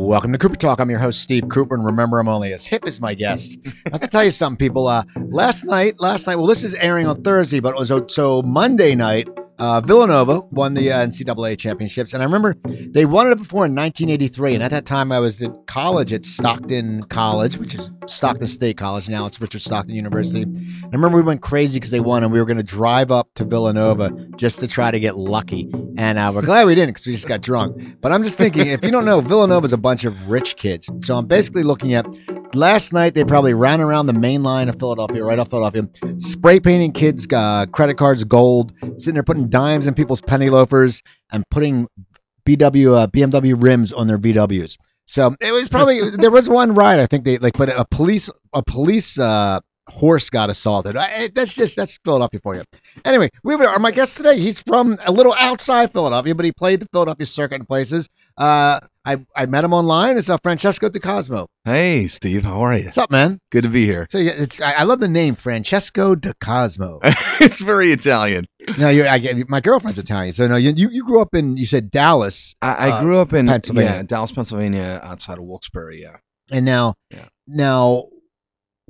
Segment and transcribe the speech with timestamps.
[0.00, 0.80] Welcome to Cooper Talk.
[0.80, 3.58] I'm your host, Steve Cooper, and remember, I'm only as hip as my guest.
[3.66, 4.88] I have to tell you something, people.
[4.88, 8.40] Uh, last night, last night, well, this is airing on Thursday, but it was so
[8.40, 9.28] Monday night.
[9.60, 13.74] Uh, Villanova won the uh, NCAA championships, and I remember they won it before in
[13.74, 14.54] 1983.
[14.54, 18.78] And at that time, I was at college at Stockton College, which is Stockton State
[18.78, 19.10] College.
[19.10, 20.44] Now it's Richard Stockton University.
[20.44, 23.10] And I remember we went crazy because they won, and we were going to drive
[23.12, 25.70] up to Villanova just to try to get lucky.
[25.98, 28.00] And uh, we're glad we didn't because we just got drunk.
[28.00, 30.88] But I'm just thinking, if you don't know, Villanova is a bunch of rich kids.
[31.02, 32.06] So I'm basically looking at
[32.54, 36.60] last night they probably ran around the main line of Philadelphia, right off Philadelphia, spray
[36.60, 41.44] painting kids' uh, credit cards gold, sitting there putting dimes in people's penny loafers, and
[41.50, 41.88] putting
[42.46, 44.76] BW uh, BMW rims on their VWs.
[45.06, 48.30] So it was probably there was one ride I think they like, but a police
[48.52, 50.96] a police uh, horse got assaulted.
[50.96, 52.64] I, that's just that's Philadelphia for you.
[53.04, 54.38] Anyway, we are my guest today.
[54.38, 58.08] He's from a little outside Philadelphia, but he played the Philadelphia circuit in places.
[58.36, 60.18] Uh, I I met him online.
[60.18, 61.48] It's uh, Francesco De Cosmo.
[61.64, 62.84] Hey, Steve, how are you?
[62.86, 63.38] What's up, man?
[63.50, 64.06] Good to be here.
[64.10, 67.00] So yeah, it's I, I love the name Francesco De Cosmo.
[67.04, 68.46] it's very Italian.
[68.78, 70.32] no, you I my girlfriend's Italian.
[70.34, 72.54] So no, you you, you grew up in you said Dallas.
[72.62, 73.92] I, I uh, grew up in Pennsylvania.
[73.92, 75.96] Yeah, Dallas, Pennsylvania, outside of Wilkes-Barre.
[76.00, 76.16] Yeah.
[76.50, 77.26] And now Yeah.
[77.46, 78.08] now.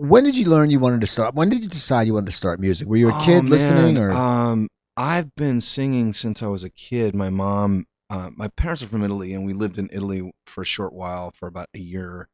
[0.01, 1.35] When did you learn you wanted to start?
[1.35, 2.89] When did you decide you wanted to start music?
[2.89, 6.71] Were you a kid Oh, listening, or Um, I've been singing since I was a
[6.71, 7.15] kid.
[7.15, 10.65] My mom, uh, my parents are from Italy, and we lived in Italy for a
[10.65, 12.31] short while, for about a year,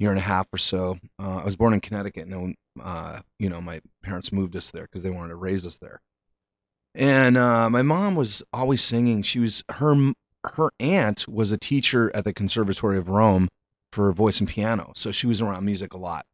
[0.00, 0.98] year and a half or so.
[1.22, 4.72] Uh, I was born in Connecticut, and then, uh, you know, my parents moved us
[4.72, 6.00] there because they wanted to raise us there.
[6.96, 9.22] And uh, my mom was always singing.
[9.22, 9.94] She was her
[10.44, 13.46] her aunt was a teacher at the Conservatory of Rome
[13.92, 16.26] for voice and piano, so she was around music a lot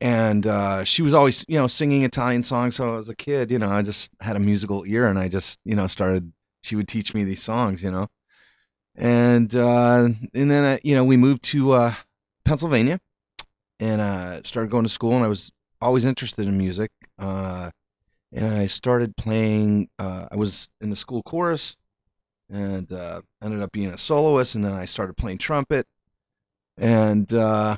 [0.00, 2.76] and uh, she was always you know singing Italian songs.
[2.76, 5.58] So as a kid, you know, I just had a musical ear, and I just
[5.64, 6.32] you know started.
[6.62, 8.08] She would teach me these songs, you know,
[8.96, 11.94] and uh, and then you know we moved to uh,
[12.44, 12.98] Pennsylvania,
[13.80, 16.90] and uh, started going to school, and I was always interested in music.
[17.18, 17.70] Uh,
[18.32, 19.88] and I started playing.
[19.98, 21.76] Uh, I was in the school chorus,
[22.50, 25.86] and uh, ended up being a soloist, and then I started playing trumpet,
[26.76, 27.76] and uh,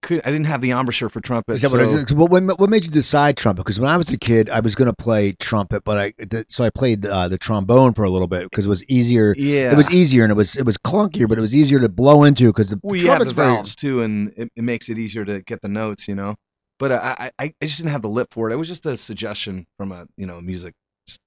[0.00, 1.54] could I didn't have the embouchure for trumpet.
[1.54, 3.62] Is that so, what, what, what, made you decide trumpet?
[3.62, 6.64] Because when I was a kid, I was going to play trumpet, but I so
[6.64, 9.34] I played uh, the trombone for a little bit because it was easier.
[9.36, 11.88] yeah, It was easier and it was it was clunkier, but it was easier to
[11.88, 14.62] blow into because the Well, you have trumpet's the very- valves too, and it, it
[14.62, 16.36] makes it easier to get the notes, you know.
[16.78, 18.52] But I, I, I just didn't have the lip for it.
[18.52, 20.74] It was just a suggestion from a, you know, music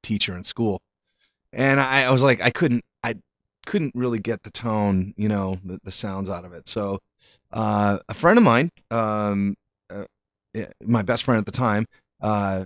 [0.01, 0.81] teacher in school,
[1.51, 3.15] and I, I was like, I couldn't, I
[3.65, 6.69] couldn't really get the tone, you know, the, the sounds out of it.
[6.69, 6.99] So,
[7.51, 9.55] uh, a friend of mine, um,
[9.89, 10.05] uh,
[10.83, 11.85] my best friend at the time,
[12.21, 12.65] uh,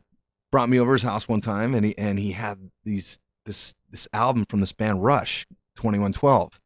[0.51, 4.07] brought me over his house one time, and he and he had these this this
[4.13, 5.45] album from this band Rush,
[5.75, 6.59] 2112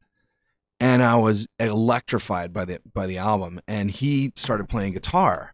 [0.79, 3.59] and I was electrified by the by the album.
[3.67, 5.53] And he started playing guitar,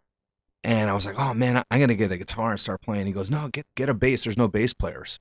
[0.64, 3.14] and I was like, "Oh man, I'm gonna get a guitar and start playing." He
[3.14, 4.24] goes, "No, get get a bass.
[4.24, 5.20] There's no bass players."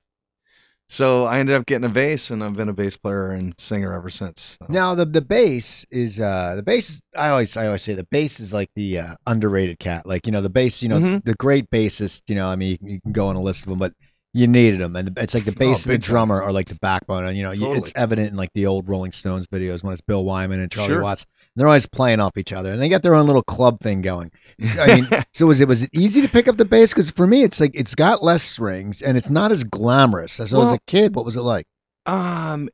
[0.87, 3.91] So I ended up getting a bass, and I've been a bass player and singer
[3.93, 4.57] ever since.
[4.61, 7.95] So- Now the the bass is uh the bass is, I always I always say
[7.95, 10.99] the bass is like the uh, underrated cat like you know the bass you know
[10.99, 11.23] Mhm.
[11.23, 13.63] the great bassist you know I mean you, can- you can go on a list
[13.63, 13.93] of them but
[14.33, 16.01] you needed them and it's like the bass and the Oh, time.
[16.13, 18.87] drummer are like the backbone and you know you- it's evident in like the old
[18.87, 21.01] Rolling Stones videos when it's Bill Wyman and Charlie Sure.
[21.03, 24.01] Watts they're always playing off each other and they got their own little club thing
[24.01, 24.31] going.
[24.59, 26.91] So, I mean so was it was it easy to pick up the bass?
[26.93, 30.51] Because for me it's like it's got less strings and it's not as glamorous as
[30.51, 31.15] Well- a kid.
[31.15, 31.65] What was it like?
[32.05, 32.69] Um,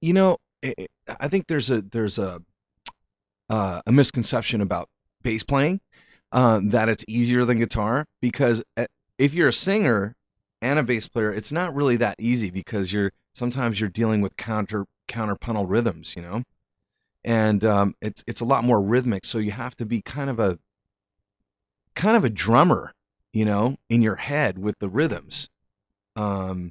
[0.00, 2.40] you know, I think there's a there's a
[3.50, 4.88] uh, a misconception about
[5.22, 5.80] bass playing,
[6.32, 8.86] um, that it's easier than guitar because uh,
[9.18, 10.14] if you're a singer
[10.62, 14.36] and a bass player, it's not really that easy because you're sometimes you're dealing with
[14.36, 16.42] counter counterpuntal rhythms, you know,
[17.26, 20.38] and um, it's it's a lot more rhythmic, so you have to be kind of
[20.38, 20.58] a
[21.94, 22.92] kind of a drummer,
[23.32, 25.48] you know, in your head with the rhythms.
[26.14, 26.70] Um,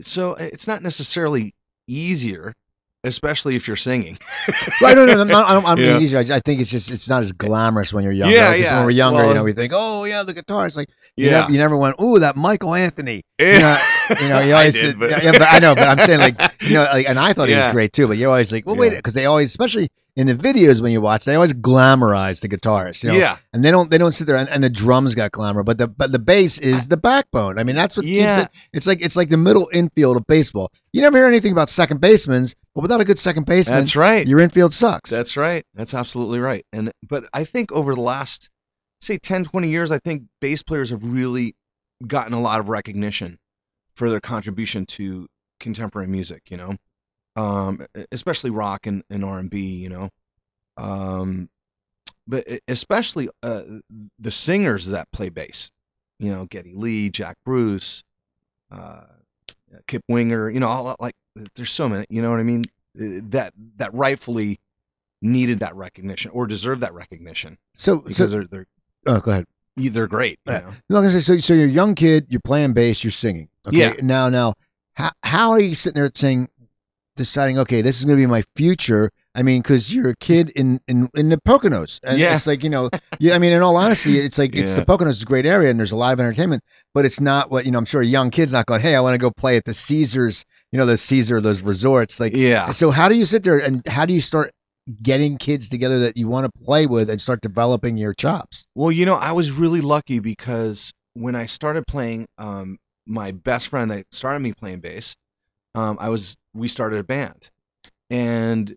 [0.00, 1.54] so it's not necessarily
[1.86, 2.52] easier,
[3.04, 4.18] especially if you're singing.
[4.80, 5.98] Right, no, no, no, no I don't, I don't Yeah.
[6.00, 6.18] easier.
[6.18, 8.34] I, just- I think it's just it's not as glamorous when you're younger.
[8.36, 8.76] Yeah, yeah.
[8.78, 10.66] When we're younger, you know, we think, oh yeah, the guitar.
[10.66, 13.22] It's like you, never, you never went, ooh, that Michael Anthony.
[13.38, 13.78] You know,
[14.10, 16.20] you know, you I always did, but- yeah, yeah, but I know, but I'm saying
[16.20, 18.06] like, you know, like, and I thought he was great too.
[18.08, 21.00] But you're always like, well, wait, because they always, especially in the videos when you
[21.00, 23.02] watch, they always glamorize the guitarist.
[23.02, 23.16] You know?
[23.16, 25.76] yeah, And they don't they don't sit there and, and the drums got glamour, but
[25.76, 27.58] the but the bass is the backbone.
[27.58, 28.36] I mean, that's what Yeah.
[28.36, 28.58] keeps it.
[28.72, 30.70] It's like it's like the middle infield of baseball.
[30.92, 34.24] You never hear anything about second basemen, but without a good second baseman, that's right.
[34.26, 35.10] your infield sucks.
[35.10, 35.64] That's right.
[35.74, 36.64] That's absolutely right.
[36.72, 38.50] And but I think over the last
[39.00, 41.56] say 10, 20 years, I think bass players have really
[42.06, 43.38] gotten a lot of recognition
[43.96, 45.28] for their contribution to
[45.60, 46.76] contemporary music, you know.
[47.36, 50.10] um, especially rock and, and R&B, you know.
[50.76, 51.48] Um,
[52.26, 53.62] but especially uh,
[54.18, 55.70] the singers that play bass,
[56.18, 58.02] you know, Geddy Lee, Jack Bruce,
[58.70, 59.04] uh,
[59.86, 61.14] Kip Winger, you know, all like
[61.56, 62.64] there's so many, you know what I mean?
[62.98, 64.58] Uh, That that rightfully
[65.22, 68.66] needed that recognition or deserved that recognition So, because so they're they're
[69.06, 69.46] oh, go ahead.
[69.76, 70.72] They're great, you know.
[70.88, 73.48] No, I say, so, so you're a young kid, you're playing bass, you're singing.
[73.66, 73.78] Okay.
[73.78, 73.92] Yeah.
[74.02, 74.54] Now, now,
[74.94, 76.48] how how are you sitting there saying,
[77.16, 79.10] deciding, okay, this is gonna be my future?
[79.36, 82.34] I mean, because you're a kid in, in, in the Poconos, and Yeah.
[82.36, 82.88] it's like you know,
[83.18, 83.34] yeah.
[83.34, 84.84] I mean, in all honesty, it's like it's the Yeah.
[84.84, 86.62] Poconos is a great area, and there's a lot of entertainment,
[86.92, 87.78] but it's not what you know.
[87.78, 89.74] I'm sure a young kid's not going, hey, I want to go play at the
[89.74, 92.20] Caesars, you know, those Caesar, those resorts.
[92.20, 92.70] Like, Yeah.
[92.72, 94.52] so how do you sit there and how do you start
[95.02, 98.66] getting kids together that you want to play with and start developing your chops?
[98.74, 103.68] Well, you know, I was really lucky because when I started playing, um, my best
[103.68, 105.16] friend that started me playing bass,
[105.74, 107.50] um, I was we started a band,
[108.10, 108.74] and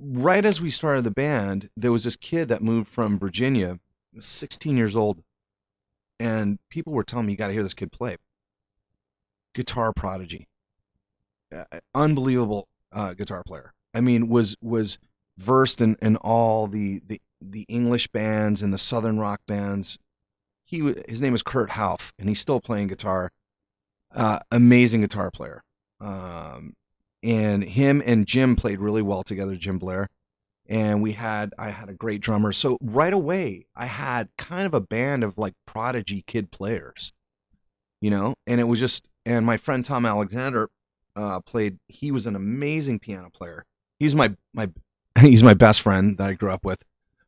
[0.00, 3.78] right as we started the band, there was this kid that moved from Virginia,
[4.18, 5.20] 16 years old,
[6.20, 8.16] and people were telling me you got to hear this kid play.
[9.54, 10.46] Guitar prodigy,
[11.52, 11.64] uh,
[11.94, 13.72] unbelievable uh, guitar player.
[13.96, 14.98] I mean, was was
[15.38, 19.98] versed in, in all the, the the English bands and the Southern rock bands.
[20.64, 23.30] He his name is Kurt Hauff, and he's still playing guitar.
[24.14, 25.62] Uh, amazing guitar player.
[26.00, 26.74] Um,
[27.22, 30.08] and him and Jim played really well together, Jim Blair.
[30.68, 32.52] And we had I had a great drummer.
[32.52, 37.12] So right away I had kind of a band of like prodigy kid players.
[38.02, 40.68] You know, and it was just and my friend Tom Alexander
[41.14, 41.78] uh, played.
[41.88, 43.64] He was an amazing piano player.
[43.98, 44.70] He's my my
[45.20, 46.82] he's my best friend that I grew up with,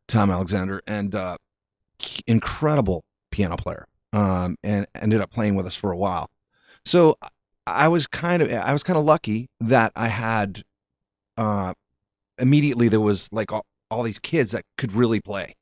[0.06, 1.36] Tom Alexander, and uh,
[2.26, 3.86] incredible piano player.
[4.10, 6.30] Um, and ended up playing with us for a while.
[6.86, 7.18] So
[7.66, 10.62] I was kind of I was kind of lucky that I had
[11.36, 11.74] uh,
[12.38, 15.54] immediately there was like all, all these kids that could really play,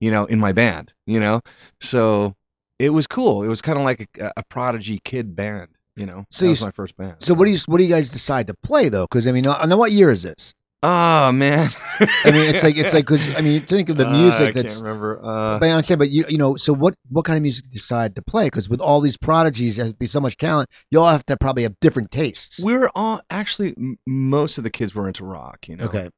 [0.00, 1.40] you know, in my band, you know.
[1.80, 2.34] So
[2.78, 3.42] it was cool.
[3.42, 6.24] It was kind of like a, a prodigy kid band, you know.
[6.30, 7.16] So that you was my first band.
[7.20, 9.04] So what do you what do you guys decide to play though?
[9.04, 10.54] Because I mean, uh, now what year is this?
[10.82, 11.70] Oh man.
[12.00, 14.52] I mean, it's like it's like because I mean, think of the Uh, music I
[14.52, 14.74] that's.
[14.74, 15.20] can't remember.
[15.24, 17.70] Uh, But I understand, but you you know, so what what kind of music do
[17.70, 18.44] you decide to play?
[18.46, 20.68] Because with all these prodigies, there's be so much talent.
[20.90, 22.60] You all have to probably have different tastes.
[22.62, 25.86] we were all actually m- most of the kids were into rock, you know.
[25.86, 26.10] Okay.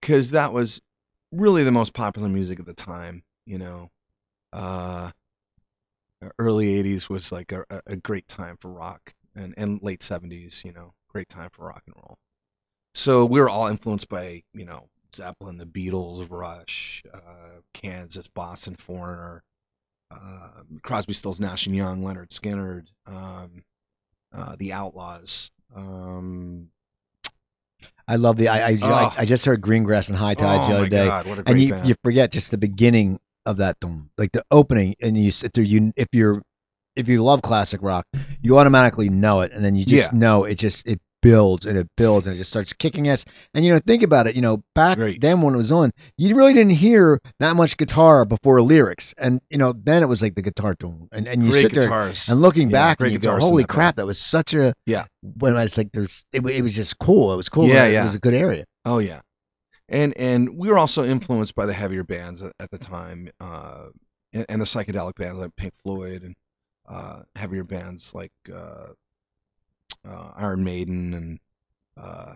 [0.00, 0.80] because that was
[1.32, 3.22] really the most popular music at the time.
[3.46, 3.90] You know,
[4.52, 5.10] uh,
[6.38, 10.72] early '80s was like a, a- great time for rock, and and late '70s, you
[10.72, 12.16] know, great time for rock and roll.
[12.94, 18.76] So we were all influenced by you know Zeppelin, the Beatles, Rush, uh, Kansas, Boston,
[18.76, 19.42] Foreigner,
[20.10, 23.62] uh, Crosby, Stills, Nash and Young, Lynyrd Skynyrd, um,
[24.34, 25.50] uh, the Outlaws.
[25.74, 26.68] Um,
[28.06, 28.88] I love the I I, Oh.
[28.92, 31.26] I, I just heard Green Grass and High Tides oh the other my day, God,
[31.26, 31.88] what a great and you band.
[31.88, 33.76] you forget just the beginning of that
[34.16, 35.64] like the opening, and you sit there.
[35.64, 36.42] You if you're
[36.96, 38.06] if you love classic rock,
[38.42, 40.18] you automatically know it, and then you just Yeah.
[40.18, 43.24] know it just it builds and it builds and it just starts kicking ass.
[43.52, 44.36] And you know, think about it.
[44.36, 45.20] You know, back Great.
[45.20, 49.40] then when it was on, you really didn't hear that much guitar before lyrics, and
[49.50, 51.82] you know, then it was like the guitar tone, and and you great sit there
[51.84, 52.28] guitars.
[52.28, 53.74] and looking Yeah, back, and you go, "Holy that band.
[53.74, 55.06] crap, that was such a Yeah.
[55.22, 57.32] When I was like, "There's," it, it was just cool.
[57.32, 57.66] It was cool.
[57.68, 58.04] Yeah, it, yeah.
[58.04, 58.64] was a good area.
[58.84, 59.20] Oh yeah,
[59.88, 63.86] and and we were also influenced by the heavier bands at, at the time, uh,
[64.32, 66.34] and, and the psychedelic bands like Pink Floyd and
[66.88, 68.88] uh, heavier bands like uh,
[70.08, 71.40] uh, Iron Maiden and
[71.96, 72.34] uh,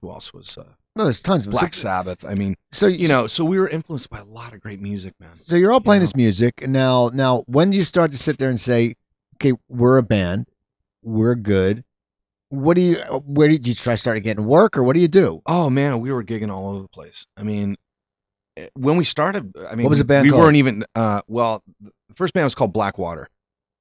[0.00, 0.64] who else was uh,
[0.94, 2.24] No, there's tons of Black so, Sabbath.
[2.24, 5.14] I mean, so you know, so we were influenced by a lot of great music,
[5.20, 5.34] man.
[5.34, 6.06] So you're all playing know.
[6.06, 7.10] this music and now.
[7.12, 8.96] Now, when do you start to sit there and say,
[9.36, 10.46] "Okay, we're a band,
[11.02, 11.84] we're good"?
[12.48, 12.96] What do you?
[12.96, 15.42] Where did you try starting getting work, or what do you do?
[15.46, 17.26] Oh man, we were gigging all over the place.
[17.36, 17.76] I mean,
[18.56, 20.42] eh, when we started, I mean, What was we, the band we called?
[20.42, 20.84] weren't even.
[20.94, 23.28] Uh, well, the first band was called Blackwater.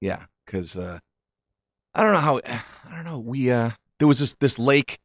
[0.01, 0.99] Yeah, because uh,
[1.93, 2.37] I don't know how.
[2.43, 3.19] I don't know.
[3.19, 3.69] We uh,
[3.99, 4.97] there was this this lake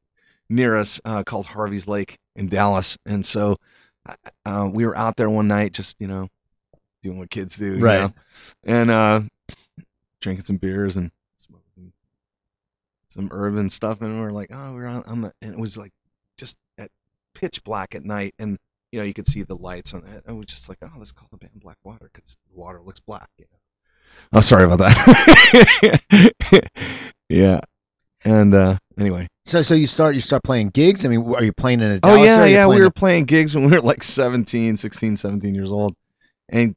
[0.49, 3.57] near us uh, called Harvey's Lake in Dallas, and so
[4.47, 6.29] uh, we were out there one night, just you know,
[7.03, 8.01] doing what kids do, you Right.
[8.01, 8.13] know,
[8.65, 9.21] and uh,
[10.21, 11.11] drinking some beers and
[13.11, 15.77] some urban stuff, and we were like, oh, we're on, on the, and it was
[15.77, 15.93] like
[16.39, 16.91] just at
[17.35, 18.59] pitch black at night, and
[18.93, 20.25] you know you could see the lights on it.
[20.27, 23.01] And we just like, oh, let's call the band Black Water because the water looks
[23.01, 23.29] black.
[23.37, 23.59] You know?
[24.39, 26.01] Oh, sorry about that.
[27.29, 27.61] yeah,
[28.25, 29.27] and uh, anyway.
[29.47, 31.05] So, so you start you start playing gigs.
[31.05, 32.01] I mean, are you playing in a?
[32.03, 32.67] Oh yeah, yeah.
[32.69, 35.95] We were playing gigs when we were like 17, 16, 17 years old,
[36.49, 36.75] and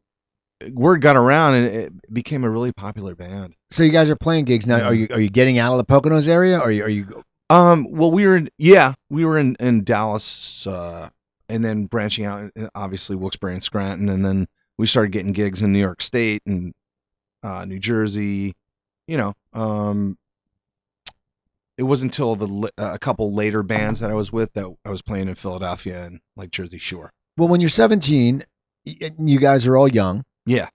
[0.71, 3.55] word got around, and it became a really popular band.
[3.71, 4.83] So you guys are playing gigs now.
[4.85, 6.59] Are you are you getting out of the Poconos area?
[6.59, 9.83] Or are you are you Um, well, we were in, yeah, we were in in
[9.83, 11.09] Dallas, uh,
[11.49, 15.61] and then branching out, uh, obviously Wilkes-Barre and Scranton, and then we started getting gigs
[15.61, 16.73] in New York State and
[17.43, 18.53] uh, New Jersey.
[19.07, 20.17] You know, um,
[21.77, 24.89] it wasn't until the uh, a couple later bands that I was with that I
[24.89, 27.11] was playing in Philadelphia and like Jersey Shore.
[27.37, 28.45] Well, when you're 17,
[28.85, 30.23] you guys are all young.
[30.45, 30.67] Yeah.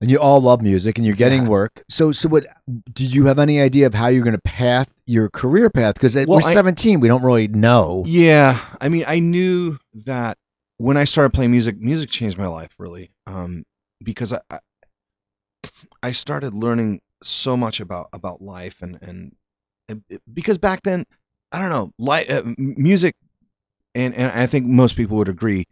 [0.00, 1.48] And you all love music, and you're getting Yeah.
[1.48, 1.82] work.
[1.88, 2.44] So, so what?
[2.92, 5.94] Did you have any idea of how you're going to path your career path?
[5.94, 8.02] Because Well, we're I- 17, we don't really know.
[8.06, 10.36] Yeah, I mean, I knew that
[10.76, 13.64] when I started playing music, music changed my life really, um,
[14.04, 14.58] because I,
[16.02, 19.32] I started learning so much about about life and and
[19.88, 21.04] and because back then,
[21.52, 23.14] I don't know, like uh, music,
[23.94, 25.64] and and I think most people would agree,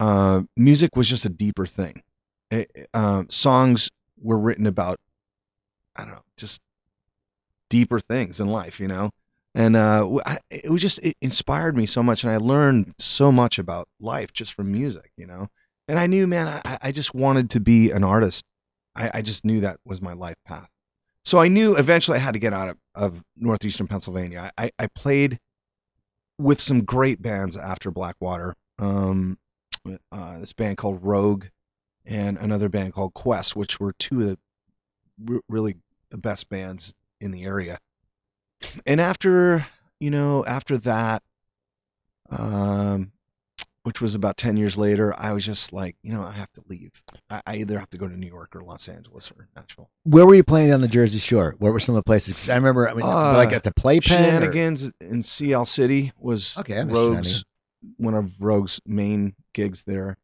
[0.00, 2.02] uh, music was just a deeper thing.
[2.92, 5.00] Uh, songs were written about,
[5.96, 6.60] I don't know, just
[7.70, 9.10] deeper things in life, you know
[9.54, 13.30] and uh, I, it was just it inspired me so much, and I learned so
[13.30, 15.48] much about life just from music, you know.
[15.86, 18.44] And I knew, man, I, I just wanted to be an artist.
[18.96, 20.68] I, I just knew that was my life path.
[21.24, 24.50] So I knew eventually I had to get out of, of northeastern Pennsylvania.
[24.58, 25.38] I, I played
[26.38, 28.54] with some great bands after Blackwater.
[28.78, 29.38] Um,
[30.10, 31.44] uh, this band called Rogue,
[32.06, 34.26] and another band called Quest, which were two of
[35.26, 35.76] the really
[36.10, 37.78] the best bands in the area
[38.86, 39.64] and after
[40.00, 41.22] you know after that
[42.30, 43.12] um
[43.84, 46.62] which was about 10 years later i was just like you know i have to
[46.68, 46.90] leave
[47.30, 50.26] i, I either have to go to new york or los angeles or nashville Where
[50.26, 51.54] were you playing on the Jersey Shore?
[51.58, 52.48] Where were some of the places?
[52.48, 54.12] I remember, I mean, Uh, like at the Playpen.
[54.12, 57.44] or- shenanigans in Sea Isle city was Okay, rogues
[57.98, 60.16] one of rogue's main gigs there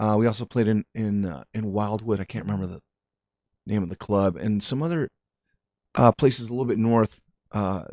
[0.00, 2.80] uh we also played in in uh, in wildwood i can't remember the
[3.66, 5.08] name of the club and some other
[5.94, 7.20] uh places a little bit north
[7.52, 7.84] uh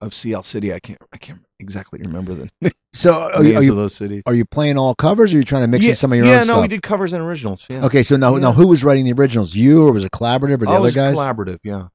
[0.00, 2.48] of Sea Isle city i can't i can't exactly remember the
[2.94, 4.22] So, are you, names are of those cities.
[4.26, 6.16] are you playing all covers, or are you trying to mix yeah, in some of
[6.16, 6.32] your own?
[6.32, 6.62] yeah, own no, stuff?
[6.62, 7.66] we did covers and originals.
[7.68, 7.84] Yeah.
[7.84, 9.54] Okay, so now, now who was writing the originals?
[9.54, 11.14] You, or was it collaborative, or the Oh, it other was guys?
[11.14, 11.58] collaborative.
[11.62, 11.88] Yeah,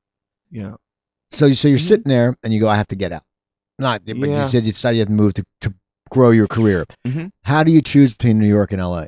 [0.51, 0.75] yeah.
[1.31, 1.81] So, so you're Mhm.
[1.81, 3.23] sitting there and you go, I have to get out.
[3.79, 5.73] Not, but you said you decided you had to move to, to
[6.11, 6.85] grow your career.
[7.07, 7.31] Mhm.
[7.43, 9.07] How do you choose between New York and LA?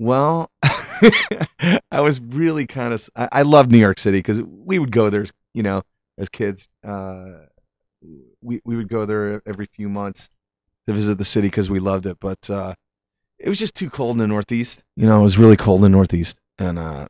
[0.00, 3.06] Well, I was really kind of.
[3.14, 5.82] I, I love New York City because we would go there, you know,
[6.16, 6.70] as kids.
[6.82, 7.44] Uh,
[8.40, 10.30] we we would go there every few months
[10.86, 12.16] to visit the city because we loved it.
[12.18, 12.74] But uh,
[13.38, 14.82] it was just too cold in the Northeast.
[14.96, 17.06] You know, it was really cold in the Northeast, and uh,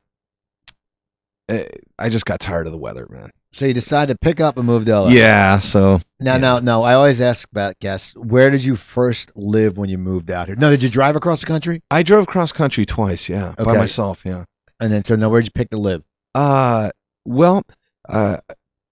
[1.49, 3.31] eh, I just got tired of the weather, man.
[3.53, 5.09] So you decided to pick up and move to LA.
[5.09, 5.59] Yeah.
[5.59, 6.39] So Now, yeah.
[6.39, 10.31] now, now, I always ask about guests, where did you first live when you moved
[10.31, 10.57] out here?
[10.57, 11.83] No, did you drive across the country?
[11.91, 13.29] I drove cross country twice.
[13.29, 13.65] Yeah, okay.
[13.65, 14.23] by myself.
[14.25, 14.45] Yeah.
[14.79, 16.03] And then, so now where'd you pick to live?
[16.35, 16.91] Uh,
[17.25, 17.63] well,
[18.09, 18.39] uh,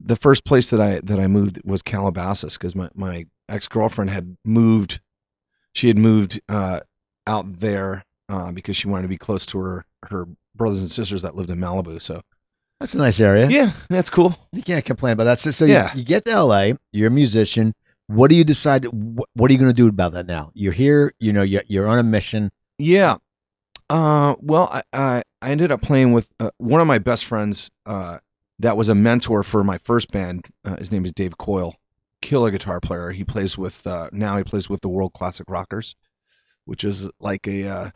[0.01, 4.11] the first place that I that I moved was Calabasas because my my ex girlfriend
[4.11, 5.01] had moved.
[5.75, 6.81] She had moved uh
[7.27, 11.23] out there uh, because she wanted to be close to her her brothers and sisters
[11.23, 12.01] that lived in Malibu.
[12.03, 12.23] So
[12.81, 13.49] That's a nice area.
[13.51, 14.37] yeah, that's cool.
[14.53, 15.41] You can't complain about that.
[15.41, 15.93] So, so Yeah.
[15.95, 17.75] you, you get to LA, you're a musician.
[18.07, 18.85] What do you decide?
[18.87, 20.51] What, what are you going to do about that now?
[20.55, 22.51] You're here, you know, you're, you're on a mission.
[22.79, 23.17] Yeah.
[23.91, 27.71] Uh, well, I, I I ended up playing with uh, one of my best friends.
[27.87, 28.19] Uh,
[28.61, 30.45] that was a mentor for my first band.
[30.65, 31.75] Uh, his name is Dave Coyle,
[32.21, 33.11] killer guitar player.
[33.11, 35.95] He plays with uh, now he plays with the World Classic Rockers,
[36.67, 37.91] which is like a uh,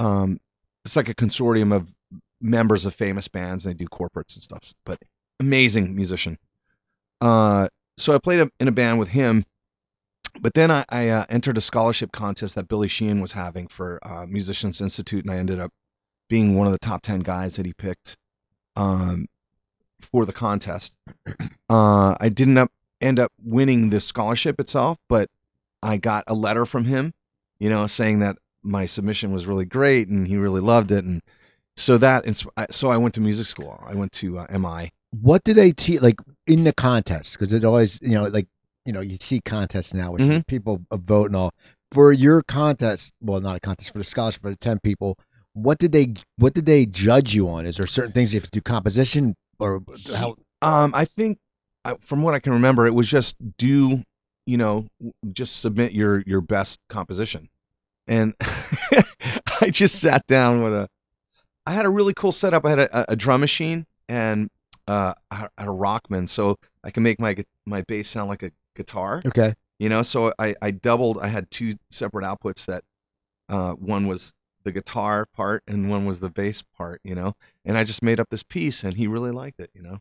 [0.00, 0.40] um,
[0.84, 1.92] it's like a consortium of
[2.40, 3.66] members of famous bands.
[3.66, 4.98] And they do corporates and stuff, but
[5.38, 6.38] amazing musician.
[7.20, 7.68] Uh,
[7.98, 9.44] so I played in a band with him,
[10.40, 13.98] but then I, I uh, entered a scholarship contest that Billy Sheehan was having for
[14.02, 15.70] uh, Musicians Institute, and I ended up
[16.28, 18.16] being one of the top ten guys that he picked
[18.76, 19.26] um,
[20.12, 20.94] for the contest.
[21.68, 25.28] Uh, I didn't up, end up winning the scholarship itself, but
[25.80, 27.14] I got a letter from him,
[27.60, 31.22] you know, saying that my submission was really great and he really loved it, and
[31.80, 32.24] so that
[32.56, 33.78] I- so I went to music school.
[33.86, 34.90] I went to uh, MI.
[35.20, 37.32] What do they teach, like in the contest?
[37.32, 38.46] Because it always, you know, like,
[38.86, 40.46] you know, you see contests now, which Mhm.
[40.46, 41.52] people vote and all.
[41.92, 45.18] For your contest, well, not a contest for the scholarship for the ten people.
[45.54, 47.66] What did they What did they judge you on?
[47.66, 49.82] Is there certain things you have to do composition or
[50.14, 50.36] how?
[50.62, 51.38] Um, I think
[51.84, 54.02] I, from what I can remember, it was just do,
[54.46, 54.86] you know,
[55.32, 57.48] just submit your your best composition.
[58.06, 58.34] And
[59.60, 60.88] I just sat down with a.
[61.66, 62.64] I had a really cool setup.
[62.64, 64.50] I had a, a drum machine and
[64.86, 68.50] uh, I had a Rockman, so I can make my my bass sound like a
[68.76, 69.22] guitar.
[69.24, 69.54] Okay.
[69.78, 71.18] You know, so I I doubled.
[71.20, 72.82] I had two separate outputs that
[73.48, 74.32] uh, one was
[74.64, 77.00] the guitar part and one was the bass part.
[77.04, 79.70] You know, and I just made up this piece, and he really liked it.
[79.74, 79.98] You know.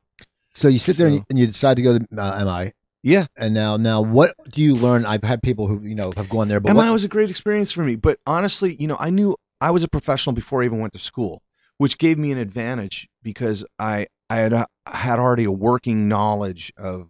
[0.55, 2.73] So you sit there and you, and you decide to go to uh, MI.
[3.01, 3.27] Yeah.
[3.37, 5.05] And now, now, what do you learn?
[5.05, 7.29] I've had people who you know have gone there, but MI what, was a great
[7.29, 7.95] experience for me.
[7.95, 10.99] But honestly, you know, I knew I was a professional before I even went to
[10.99, 11.41] school,
[11.79, 16.71] which gave me an advantage because I I had uh, had already a working knowledge
[16.77, 17.09] of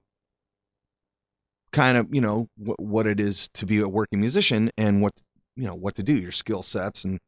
[1.74, 5.14] kind of you know what, what it is to be a working musician and what
[5.56, 7.20] you know what to do, your skill sets, and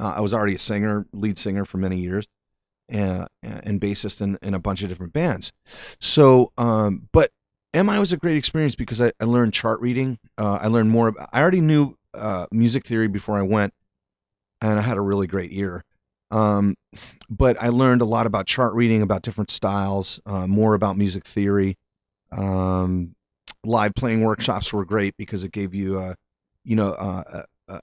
[0.00, 2.26] uh, I was already a singer, lead singer for many years,
[2.88, 5.52] and and bassist in, in a bunch of different bands.
[6.00, 7.32] So, um, but
[7.74, 10.16] MI was a great experience because I, I learned chart reading.
[10.38, 11.08] Uh, I learned more.
[11.08, 13.74] About, I already knew uh, music theory before I went,
[14.60, 15.84] and I had a really great year.
[16.30, 16.74] Um,
[17.30, 21.24] but I learned a lot about chart reading, about different styles, uh, more about music
[21.24, 21.76] theory.
[22.32, 23.14] Um,
[23.64, 26.14] live playing workshops were great because it gave you, uh,
[26.64, 27.80] you know, uh, a,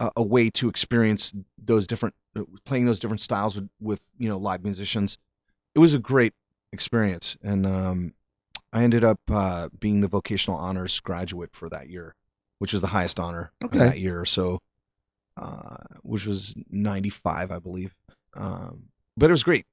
[0.00, 2.14] a, a way to experience those different
[2.64, 5.18] playing those different styles with, with you know live musicians.
[5.74, 6.32] It was a great
[6.72, 8.14] experience, and um,
[8.72, 12.14] I ended up uh, being the vocational honors graduate for that year,
[12.58, 13.78] which was the highest honor Okay.
[13.78, 14.24] of that year.
[14.24, 14.60] So,
[15.36, 17.94] uh, which was 95, I believe.
[18.34, 18.84] Um,
[19.16, 19.64] but it was great.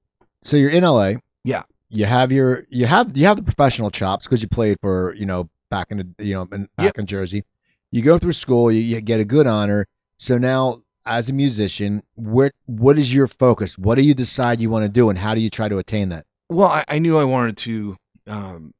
[0.44, 1.14] so you're in LA.
[1.44, 1.64] Yeah.
[1.90, 5.26] You have your you have you have the professional chops because you played for you
[5.26, 7.00] know back in the you know in, back Yep.
[7.00, 7.44] in Jersey.
[7.92, 9.86] You go through school, you, you get a good honor.
[10.18, 13.78] So now, as a musician, what what is your focus?
[13.78, 16.10] What do you decide you want to do, and how do you try to attain
[16.10, 16.26] that?
[16.50, 18.74] Well, I, I knew I wanted to um,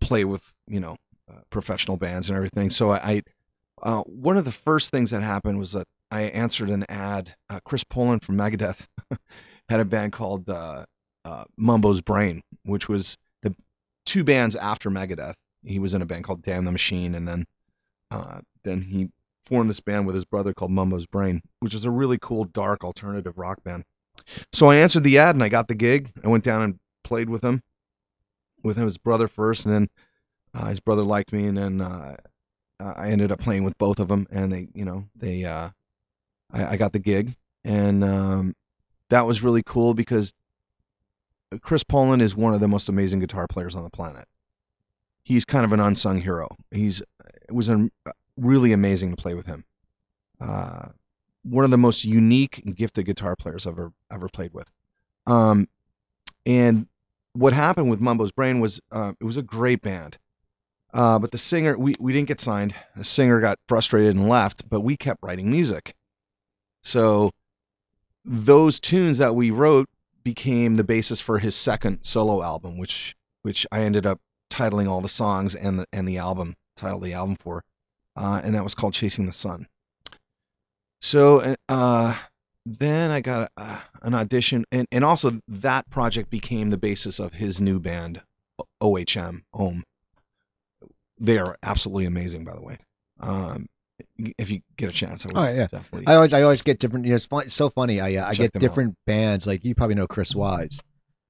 [0.00, 0.96] play with you know
[1.30, 2.70] uh, professional bands and everything.
[2.70, 3.22] So I, I
[3.80, 7.34] uh, one of the first things that happened was that I answered an ad.
[7.50, 8.86] Uh, Chris Poland from Megadeth
[9.68, 10.86] had a band called uh,
[11.24, 13.54] uh, Mumbo's Brain, which was the
[14.04, 15.34] two bands after Megadeth.
[15.64, 17.44] He was in a band called Damn the Machine, and then
[18.10, 19.10] uh, then he
[19.44, 22.84] formed this band with his brother called Mumbo's Brain, which was a really cool dark
[22.84, 23.84] alternative rock band.
[24.52, 26.12] So I answered the ad and I got the gig.
[26.24, 27.62] I went down and played with him,
[28.62, 29.88] with his brother first, and then
[30.54, 32.16] uh, his brother liked me, and then uh,
[32.80, 35.70] I ended up playing with both of them, and they, you know, they, uh,
[36.52, 38.56] I, I got the gig, and um,
[39.10, 40.32] that was really cool because
[41.60, 44.26] Chris Poland is one of the most amazing guitar players on the planet.
[45.22, 46.48] He's kind of an unsung hero.
[46.70, 47.88] He's it was a,
[48.36, 49.64] really amazing to play with him.
[50.40, 50.88] Uh,
[51.42, 54.70] one of the most unique and gifted guitar players I've ever ever played with.
[55.26, 55.68] Um,
[56.44, 56.86] and
[57.32, 60.18] what happened with Mumbo's Brain was uh, it was a great band.
[60.94, 62.74] Uh, but the singer, we, we didn't get signed.
[62.96, 65.94] The singer got frustrated and left, but we kept writing music.
[66.86, 67.32] So
[68.24, 69.88] those tunes that we wrote
[70.22, 74.20] became the basis for his second solo album, which which I ended up
[74.50, 77.64] titling all the songs and the and the album titled the album for,
[78.14, 79.66] uh, and that was called Chasing the Sun.
[81.00, 82.16] So uh,
[82.64, 87.34] then I got a, an audition, and and also that project became the basis of
[87.34, 88.22] his new band,
[88.80, 89.82] OHM Ohm.
[91.18, 92.78] They are absolutely amazing, by the way.
[93.18, 93.66] Um,
[94.18, 95.66] if you get a chance, I would Oh, yeah.
[95.66, 96.06] definitely.
[96.06, 97.04] I always I always get different.
[97.06, 98.00] You know, it's, fun, it's so funny.
[98.00, 99.46] I uh, I Check get them different bands.
[99.46, 100.80] Like you probably know Chris Wyse.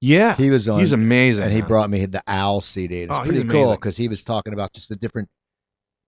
[0.01, 0.79] yeah, He was on.
[0.79, 1.43] he's amazing.
[1.45, 1.67] and he man.
[1.67, 3.01] brought me the Owl CD.
[3.03, 3.75] It's Oh, he's pretty cool amazing.
[3.75, 5.29] because he was talking about just the different,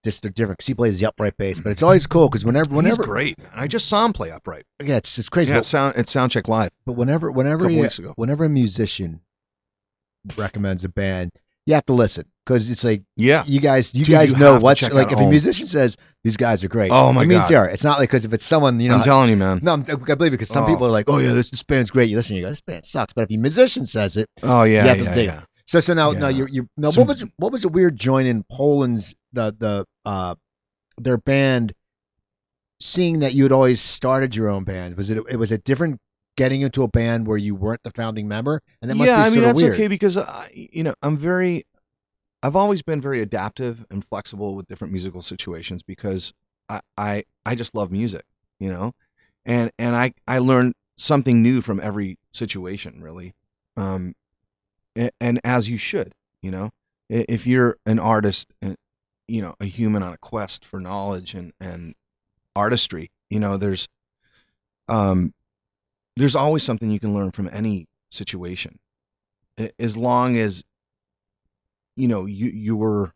[0.04, 0.58] just the different.
[0.58, 3.38] Because he plays the upright bass, but it's always cool because whenever, He's whenever, great.
[3.54, 4.66] I just saw him play upright.
[4.84, 5.50] yeah, it's just crazy.
[5.50, 8.14] Yeah, but, it's sound it's Soundcheck Live but whenever, a whenever, couple you, weeks ago.
[8.16, 9.22] whenever a musician
[10.38, 11.32] recommends a band,
[11.70, 13.44] you have to listen because it's like Yeah.
[13.46, 15.12] you guys, you Dude, guys you know what's like.
[15.12, 17.50] If a musician says these guys are great, Oh, my it means God.
[17.50, 17.70] they are.
[17.70, 18.96] It's not like because if it's someone you know.
[18.98, 19.60] I'm telling you, man.
[19.62, 20.68] no, I'm, I believe it because some Oh.
[20.68, 22.86] people are like, "Oh yeah, this, this band's great." You listen, you go, "This band
[22.86, 25.26] sucks." But if a musician says it, Oh yeah, You have yeah, dig.
[25.28, 25.44] yeah.
[25.68, 26.38] So so now now Yeah.
[26.38, 29.86] you you now Some- what was what was a weird join in Poland's the the
[30.06, 30.34] uh
[30.98, 31.74] their band
[32.82, 36.00] seeing that you had always started your own band was it it was a different
[36.40, 39.28] getting into a band where you weren't the founding member and that must yeah, be
[39.28, 39.74] I mean that's weird.
[39.74, 41.66] okay because I, you know I'm very,
[42.42, 46.34] I've always been very adaptive and flexible with different musical situations because
[46.70, 48.24] I I, I just love music,
[48.58, 48.94] you know,
[49.46, 53.34] and and I I learn something new from every situation really,
[53.76, 54.16] um,
[54.96, 56.70] and, and as you should, you know,
[57.10, 58.78] if you're an artist and
[59.28, 61.96] you know a human on a quest for knowledge and and
[62.56, 63.90] artistry, you know, there's
[64.88, 65.34] um
[66.20, 68.78] there's always something you can learn from any situation.
[69.80, 70.64] As long as
[71.96, 73.14] you know you you were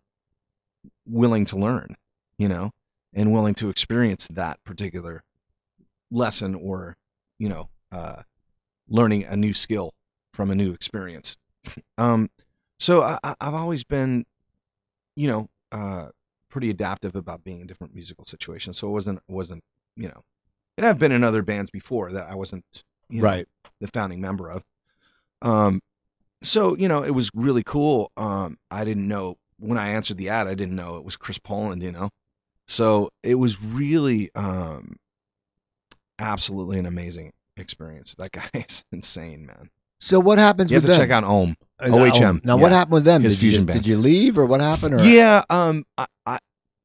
[1.06, 1.96] willing to learn
[2.38, 2.72] you know
[3.14, 5.24] and willing to experience that particular
[6.12, 6.96] lesson or
[7.40, 8.22] you know uh
[8.88, 9.94] learning a new skill
[10.34, 11.38] from a new experience.
[11.98, 12.30] Um
[12.80, 14.26] so I, i've always been
[15.16, 16.08] you know uh
[16.50, 18.78] pretty adaptive about being in different musical situations.
[18.78, 19.64] So it wasn't wasn't
[19.96, 20.24] you know
[20.78, 23.48] and i've been in other bands before that i wasn't you know, right.
[23.80, 24.64] the founding member of.
[25.42, 25.82] Um,
[26.42, 28.12] so you know, it was really cool.
[28.18, 31.38] Um, I didn't know when I answered the ad, I didn't know it was Chris
[31.40, 32.10] Poland, you know.
[32.68, 34.98] So it was really um,
[36.20, 38.16] absolutely an amazing experience.
[38.16, 39.70] That guy is insane, man.
[40.00, 40.98] So what happens You have to them?
[40.98, 41.56] check out Ohm.
[41.80, 43.24] Uh, OHM, Now, what happened with them?
[43.24, 43.84] His did you fusion just- band.
[43.84, 44.96] Did you leave or what happened?
[44.96, 45.04] Or?
[45.04, 45.44] Yeah.
[45.50, 45.86] Um.
[45.98, 46.40] I, I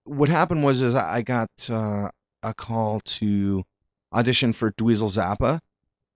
[0.04, 2.08] what happened was is I got uh,
[2.42, 3.64] a call to
[4.12, 5.60] audition for Dweezil Zappa,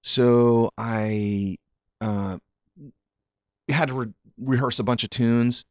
[0.03, 1.57] so I
[2.01, 2.39] uh,
[3.69, 5.65] had to re- rehearse a bunch of tunes,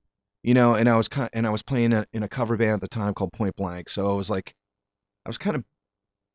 [0.44, 2.76] you know, and I was kind and I was playing a, in a cover band
[2.76, 4.54] at the time called Point Blank, so I was like,
[5.26, 5.64] I was kind of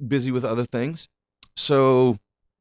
[0.07, 1.09] busy with other things,
[1.57, 2.19] so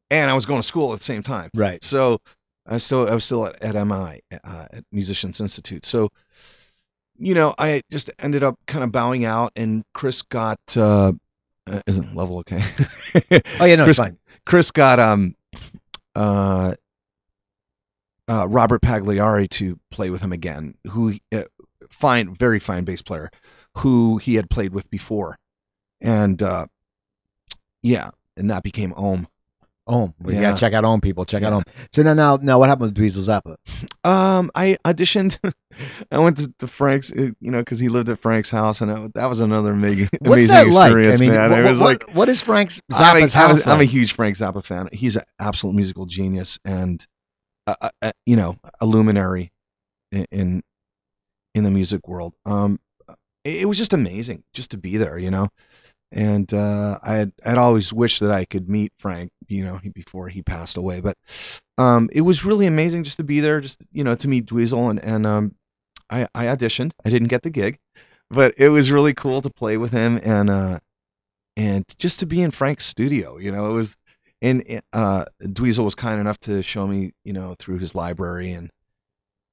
[0.09, 1.49] and I was going to school at the same time.
[1.53, 1.83] Right.
[1.83, 2.21] So
[2.65, 5.85] I still I was still at, at MI uh, at Musicians Institute.
[5.85, 6.09] So
[7.17, 11.11] you know I just ended up kind of bowing out, and Chris got uh,
[11.67, 12.63] uh, isn't level okay?
[13.59, 14.17] Oh yeah, no, Chris, it's fine.
[14.45, 15.35] Chris got um
[16.15, 16.75] uh,
[18.27, 21.43] uh Robert Pagliari to play with him again, who uh,
[21.89, 23.29] fine very fine bass player,
[23.77, 25.37] who he had played with before,
[26.01, 26.65] and uh,
[27.81, 29.27] yeah, and that became Ohm.
[29.87, 30.13] Ohm.
[30.19, 30.41] We Yeah.
[30.41, 31.25] gotta check out Ohm, people.
[31.25, 31.57] Check out Yeah.
[31.57, 31.63] Ohm.
[31.93, 33.57] So now, now, now, what happened with Dweezil Zappa?
[34.09, 35.37] Um, I auditioned.
[36.11, 38.89] I went to, to Frank's, uh, you know, because he lived at Frank's house, and
[38.91, 40.87] it, that was another amazing, What's amazing that like?
[40.91, 41.49] experience, I mean, man.
[41.51, 43.81] what, it was what- like what is Frank I'm a, Zappa's I'm, house a, I'm
[43.81, 44.89] a huge Frank Zappa fan.
[44.91, 47.05] He's an absolute musical genius and,
[47.67, 49.51] uh, uh, uh, you know, a luminary
[50.11, 50.63] in, in
[51.53, 52.33] in the music world.
[52.45, 52.79] Um,
[53.43, 55.49] it was just amazing just to be there, you know.
[56.11, 60.29] And uh, I had I'd always wished that I could meet Frank, you know, before
[60.29, 61.01] he passed away.
[61.01, 61.17] But
[61.77, 64.89] um, it was really amazing just to be there, just you know, to meet Dweezil
[64.91, 65.55] and and um,
[66.09, 66.91] I, I auditioned.
[67.03, 67.79] I didn't get the gig,
[68.29, 70.79] but it was really cool to play with him and uh,
[71.57, 73.37] and just to be in Frank's studio.
[73.37, 73.97] You know, it was
[74.41, 78.69] and uh, Dweezil was kind enough to show me, you know, through his library, and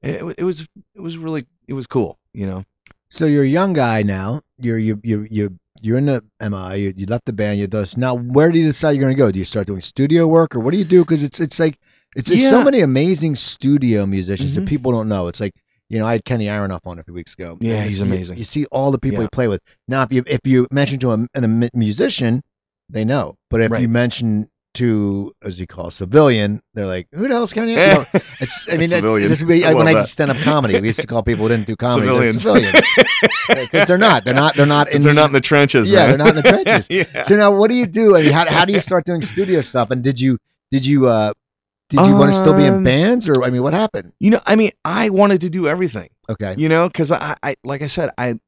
[0.02, 2.18] it, it was it was really it was cool.
[2.32, 2.64] You know,
[3.10, 4.42] So you're a young guy now.
[4.58, 6.76] You're you you you you're in the MI.
[6.80, 7.58] You, you left the band.
[7.58, 8.14] You do now.
[8.16, 9.30] Where do you decide you're gonna go?
[9.30, 11.02] Do you start doing studio work or what do you do?
[11.02, 11.78] Because it's it's like
[12.14, 14.68] it's there's so many amazing studio musicians that Mhm.
[14.68, 15.28] people don't know.
[15.28, 15.54] It's like
[15.88, 17.56] you know I had Kenny Aronoff on a few weeks ago.
[17.60, 18.38] Yeah, he's you- amazing.
[18.38, 19.24] You, see all the people Yeah.
[19.24, 19.60] he play with.
[19.88, 22.42] Now if you if you mention to a, a musician,
[22.90, 23.36] they know.
[23.50, 27.52] But if you mention to as you call a civilian, they're like, who the hell's
[27.52, 27.72] Kenny?
[27.72, 28.04] You know,
[28.40, 29.28] it's, I mean, it's, Civilian.
[29.28, 30.78] this would I when I did stand-up comedy.
[30.80, 32.84] We used to call people who didn't do comedy Civilians.
[33.48, 34.24] because they're not.
[34.24, 34.56] They're not.
[34.56, 35.02] They're not in.
[35.02, 35.90] they're not in the trenches.
[35.90, 36.08] Yeah, man.
[36.08, 36.86] they're not in the trenches.
[37.14, 37.24] yeah.
[37.24, 38.16] So now, what do you do?
[38.16, 39.90] I mean, how, how do you start doing studio stuff?
[39.90, 40.38] And did you
[40.70, 41.32] did you uh
[41.90, 44.12] did you want to still be in Um, bands or I mean, what happened?
[44.18, 46.08] You know, I mean, I wanted to do everything.
[46.28, 46.54] Okay.
[46.56, 48.38] you know because I, I like i said i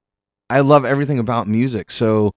[0.49, 2.33] i love everything about music so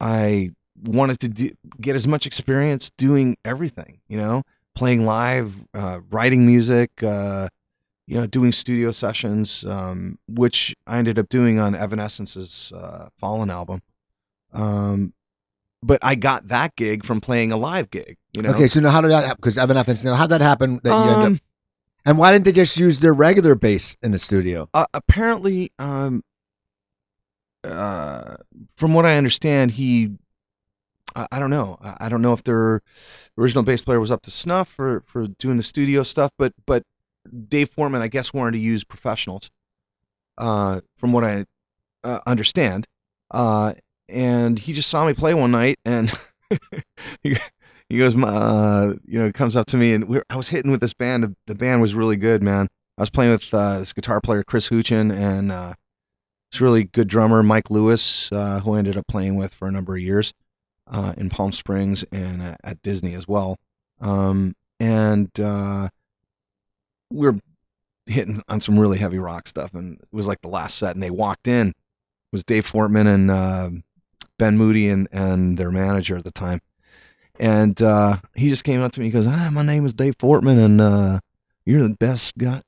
[0.00, 0.50] i
[0.84, 4.42] wanted to do, get as much experience doing everything you know
[4.74, 7.48] playing live uh, writing music uh,
[8.06, 13.50] you know doing studio sessions um, which i ended up doing on evanescence's uh, fallen
[13.50, 13.80] album
[14.52, 15.12] um,
[15.82, 18.68] but i got that gig from playing a live gig you know Okay.
[18.68, 19.38] So now, how did that happen?
[19.40, 20.80] Because Evanescence, Now, how did that happen?
[20.84, 21.40] That you end up, Um,
[22.04, 24.68] and why didn't they just use their regular bass in the studio?
[24.74, 26.22] uh, apparently, um,
[27.64, 28.36] uh,
[28.76, 30.12] from what I understand, he,
[31.16, 32.82] I, I don't know, I, I don't know if their
[33.38, 36.82] original bass player was up to snuff for for doing the studio stuff, but but
[37.48, 39.50] Dave Fortman, I guess, wanted to use professionals,
[40.38, 41.46] uh, from what I
[42.04, 42.86] uh, understand,
[43.30, 43.72] uh,
[44.08, 46.12] and he just saw me play one night and.
[47.24, 47.36] he,
[47.88, 50.94] he goes, uh, you know, comes up to me and I was hitting with this
[50.94, 51.36] band.
[51.46, 52.66] The band was really good, man.
[52.98, 55.74] I was playing with uh, this guitar player Chris Huchin and uh,
[56.50, 59.72] this really good drummer Mike Lewis, uh, who I ended up playing with for a
[59.72, 60.32] number of years
[60.88, 63.58] uh, in Palm Springs and at Disney as well.
[64.00, 65.88] Um, and uh,
[67.10, 67.36] we were
[68.06, 71.02] hitting on some really heavy rock stuff, and it was like the last set, and
[71.02, 71.68] they walked in.
[71.70, 71.74] It
[72.32, 73.70] was Dave Fortman and uh,
[74.38, 76.60] Ben Moody and and their manager at the time.
[77.38, 79.06] And uh, he just came up to me.
[79.06, 81.20] He goes, "Ah, my name is Dave Fortman, and uh,
[81.66, 82.62] you're the best guy,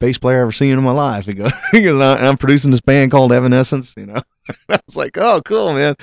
[0.00, 2.70] bass player I've ever seen in my life." He goes, he goes "I- "I'm producing
[2.72, 4.22] this band called Evanescence." You know,
[4.68, 5.94] I was like, "Oh, cool, man."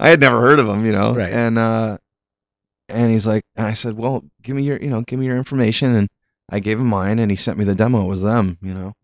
[0.00, 1.14] I had never heard of him, you know.
[1.14, 1.32] Right.
[1.32, 1.98] And uh,
[2.88, 5.36] and he's like, and I said, "Well, give me your, you know, give me your
[5.36, 6.08] information." And
[6.48, 8.04] I gave him mine, and he sent me the demo.
[8.04, 8.94] It was them, you know.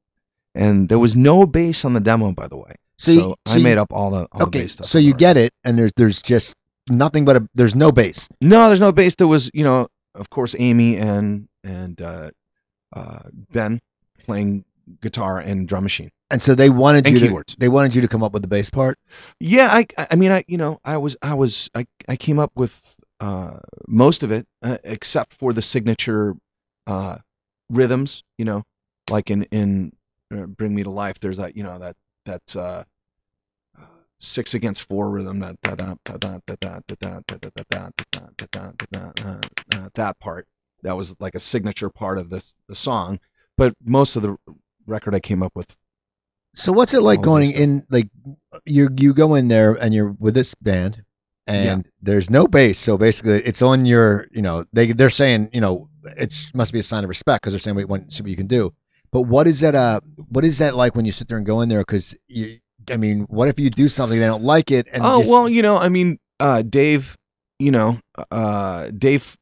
[0.54, 2.72] And there was no bass on the demo, by the way.
[2.98, 4.61] So So, you- so I made up all the all the Okay.
[4.62, 4.87] bass stuff.
[4.87, 5.18] So you record.
[5.18, 6.54] get it, and there's there's just
[6.88, 8.28] nothing but a there's no bass.
[8.40, 9.16] No, there's no bass.
[9.16, 12.30] There was, you know, of course, Amy and and uh,
[12.94, 13.18] uh,
[13.52, 13.80] Ben
[14.24, 14.64] playing
[15.02, 16.11] guitar and drum machine.
[16.35, 17.47] And so they wanted you keywords.
[17.47, 18.99] to they wanted you to come up with the bass part.
[19.38, 22.51] Yeah, I I mean I you know I was I was I I came up
[22.57, 26.35] with uh, most of it uh, except for the signature
[26.88, 27.18] uh,
[27.70, 28.25] rhythms.
[28.37, 28.64] You know,
[29.09, 29.92] like in in
[30.29, 31.94] Bring Me to Life, there's that you know that
[32.25, 32.87] that
[34.18, 35.57] six against four rhythm that
[39.94, 40.49] that part
[40.83, 43.20] that was like a signature part of the the song.
[43.57, 44.37] But most of the
[44.85, 45.68] record I came up with
[46.55, 47.87] so what's it like going in?
[47.90, 48.09] Like
[48.64, 51.03] you you go in there and you're with this band,
[51.47, 52.79] and there's no bass.
[52.79, 54.29] So basically, it's on your.
[54.31, 57.53] You know, they they're saying you know it's must be a sign of respect because
[57.53, 58.73] they're saying wait, what see what you can do.
[59.11, 59.75] But what is that?
[59.75, 61.81] Uh, what is that like when you sit there and go in there?
[61.81, 62.59] Because you,
[62.90, 64.87] I mean, what if you do something they don't like it?
[64.93, 67.17] And oh just- well, you know, I mean, uh, Dave,
[67.59, 67.99] you know,
[68.31, 69.37] uh, Dave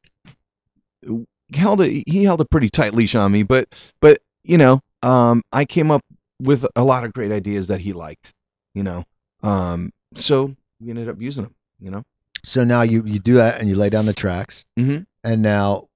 [1.54, 3.68] held a he held a pretty tight leash on me, but
[4.00, 6.02] but you know, um, I came up
[6.42, 8.32] with a lot of great ideas that he liked,
[8.74, 9.04] you know,
[9.42, 12.02] um, so we ended up using them, you know.
[12.44, 15.06] So now you you do that and you lay down the tracks, Mhm.
[15.22, 15.88] and now,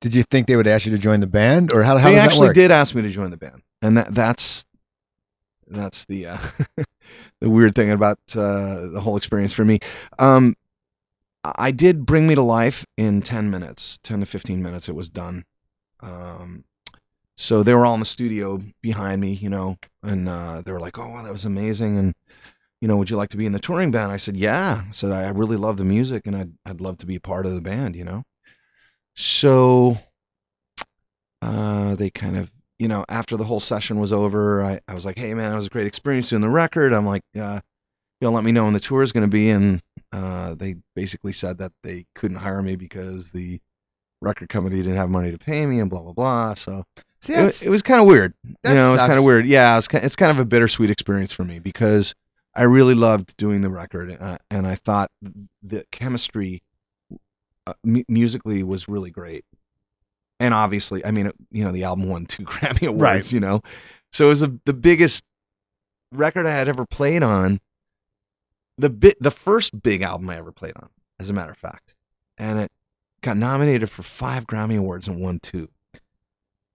[0.00, 2.16] did you think they would ask you to join the band, or how how they
[2.16, 4.66] does that actually did ask me to join the band, and that that's
[5.68, 6.38] that's the uh,
[7.40, 9.78] the weird thing about uh, the whole experience for me.
[10.18, 10.54] Um,
[11.44, 14.88] I did bring me to life in 10 minutes, 10 to 15 minutes.
[14.88, 15.44] It was done.
[16.00, 16.64] Um,
[17.40, 20.80] so they were all in the studio behind me, you know, and uh, they were
[20.80, 22.14] like, "Oh, wow, that was amazing!" And
[22.80, 24.10] you know, would you like to be in the touring band?
[24.10, 27.06] I said, "Yeah." I said, "I really love the music, and I'd I'd love to
[27.06, 28.24] be a part of the band," you know.
[29.14, 29.98] So
[31.40, 35.06] uh, they kind of, you know, after the whole session was over, I, I was
[35.06, 37.60] like, "Hey, man, it was a great experience doing the record." I'm like, uh,
[38.20, 39.80] "You'll let me know when the tour is going to be," and
[40.12, 43.60] uh, they basically said that they couldn't hire me because the
[44.20, 46.54] record company didn't have money to pay me, and blah blah blah.
[46.54, 46.84] So
[47.20, 48.34] See, it, it was kind of weird.
[48.44, 49.46] you know, it's kind of weird.
[49.46, 52.14] Yeah, it's kind, it's kind of a bittersweet experience for me because
[52.54, 55.10] I really loved doing the record, uh, and I thought
[55.62, 56.62] the chemistry
[57.66, 59.44] uh, mu- musically was really great.
[60.40, 63.02] And obviously, I mean, it- you know, the album won two Grammy awards.
[63.02, 63.32] Right.
[63.32, 63.62] You know,
[64.12, 65.24] so it was a, the biggest
[66.12, 67.60] record I had ever played on.
[68.78, 71.94] The bit, the first big album I ever played on, as a matter of fact,
[72.38, 72.70] and it
[73.22, 75.68] got nominated for five Grammy awards and won two.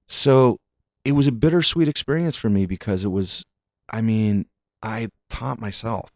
[0.07, 0.57] So
[1.05, 3.45] it was a bittersweet experience for me because it was,
[3.89, 4.45] I mean,
[4.81, 6.11] I taught myself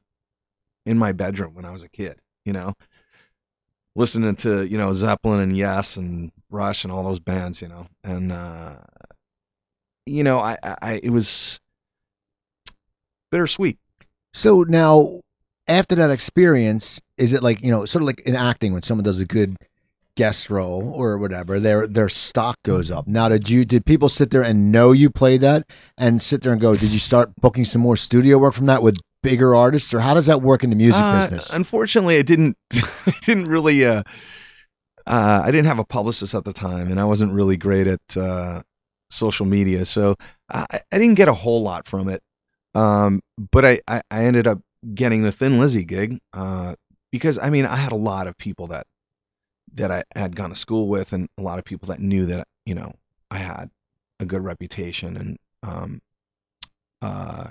[0.86, 2.73] in my bedroom when I was a kid, you know,
[3.95, 7.88] listening to, you know, Zeppelin and Yes and Rush and all those bands, you know,
[8.04, 8.76] and, uh,
[10.06, 11.60] you know, I, I, it was
[13.32, 13.78] bittersweet.
[14.34, 15.21] So now,
[15.67, 19.04] after that experience, is it like you know, sort of like in acting when someone
[19.04, 19.58] does a good
[20.17, 23.08] guest role or whatever, their their stock goes up.
[23.08, 25.65] Now, did you did people sit there and know you played that
[25.97, 28.84] and sit there and go, did you start booking some more studio work from that
[28.84, 31.53] with bigger artists, or how does that work in the music Uh, business?
[31.53, 32.58] Unfortunately, I didn't.
[32.73, 33.86] I didn't really.
[33.86, 34.03] Uh,
[35.06, 38.17] uh, I didn't have a publicist at the time, and I wasn't really great at
[38.17, 38.62] uh,
[39.10, 40.15] social media, so
[40.51, 42.21] I, I didn't get a whole lot from it.
[42.75, 44.60] Um, but I, I, I ended up
[44.93, 46.75] getting the Thin Lizzy gig uh,
[47.12, 48.86] because I mean I had a lot of people that
[49.73, 52.47] that I had gone to school with, and a lot of people that knew that
[52.65, 52.93] you know
[53.30, 53.69] I had
[54.19, 56.01] a good reputation, and um,
[57.01, 57.47] uh,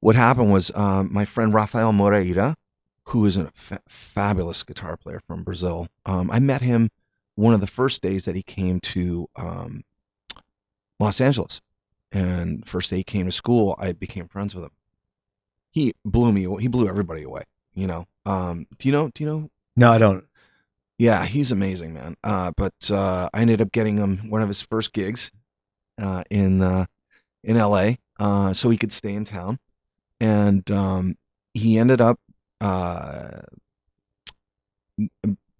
[0.00, 2.56] what happened was um, my friend Rafael Moreira,
[3.04, 5.88] who is a fa- fabulous guitar player from Brazil.
[6.04, 6.90] Um, I met him
[7.36, 9.82] one of the first days that he came to um,
[11.00, 11.60] Los Angeles,
[12.12, 14.70] and first day he came to school, I became friends with him.
[15.70, 16.46] He blew me.
[16.60, 17.42] He blew everybody away.
[17.74, 18.06] You know.
[18.24, 19.10] Um, do you know?
[19.12, 19.50] Do you know?
[19.76, 20.24] no, I don't.
[20.98, 22.16] Yeah, he's amazing, man.
[22.22, 25.30] Uh, but uh, I ended up getting him one of his first gigs
[26.00, 26.86] uh, in uh,
[27.42, 27.98] in L.A.
[28.18, 29.58] Uh, so he could stay in town,
[30.20, 31.16] and um,
[31.52, 32.18] he ended up
[32.60, 33.40] uh,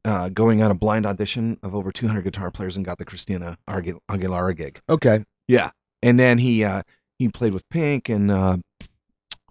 [0.04, 3.56] uh, going on a blind audition of over 200 guitar players and got the Christina
[3.68, 4.80] Aguilera gig.
[4.88, 5.70] Okay, Yeah,
[6.02, 6.82] and then he uh,
[7.18, 8.56] he played with Pink and uh,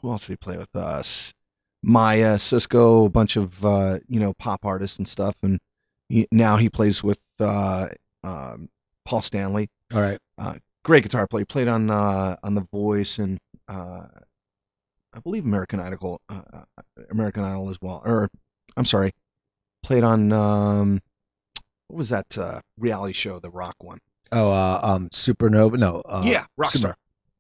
[0.02, 0.76] who else did he play with?
[0.76, 1.34] Us,
[1.82, 5.60] Maya, Sisqó, a bunch of uh, you know pop artists and stuff, and
[6.09, 7.87] he, now he plays with uh,
[8.23, 8.69] um,
[9.05, 9.69] Paul Stanley.
[9.93, 10.19] all right.
[10.83, 11.41] Great guitar player.
[11.41, 13.39] He played on uh, on The Voice and
[13.69, 14.03] uh,
[15.13, 18.01] I believe American Idol, uh, uh, American Idol as well.
[18.03, 18.29] Or
[18.75, 19.13] I'm sorry,
[19.83, 21.01] played on um,
[21.87, 23.99] what was that uh, reality show, the rock one?
[24.31, 25.77] Oh, uh, um, Supernova.
[25.77, 26.01] No.
[26.03, 26.95] Uh, yeah, Rockstar.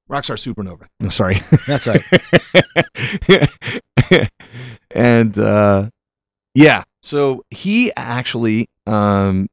[0.09, 0.87] Rockstar Supernova.
[0.99, 1.39] No, sorry.
[1.67, 2.03] That's right.
[4.91, 5.89] and uh,
[6.53, 9.47] yeah, so he actually um,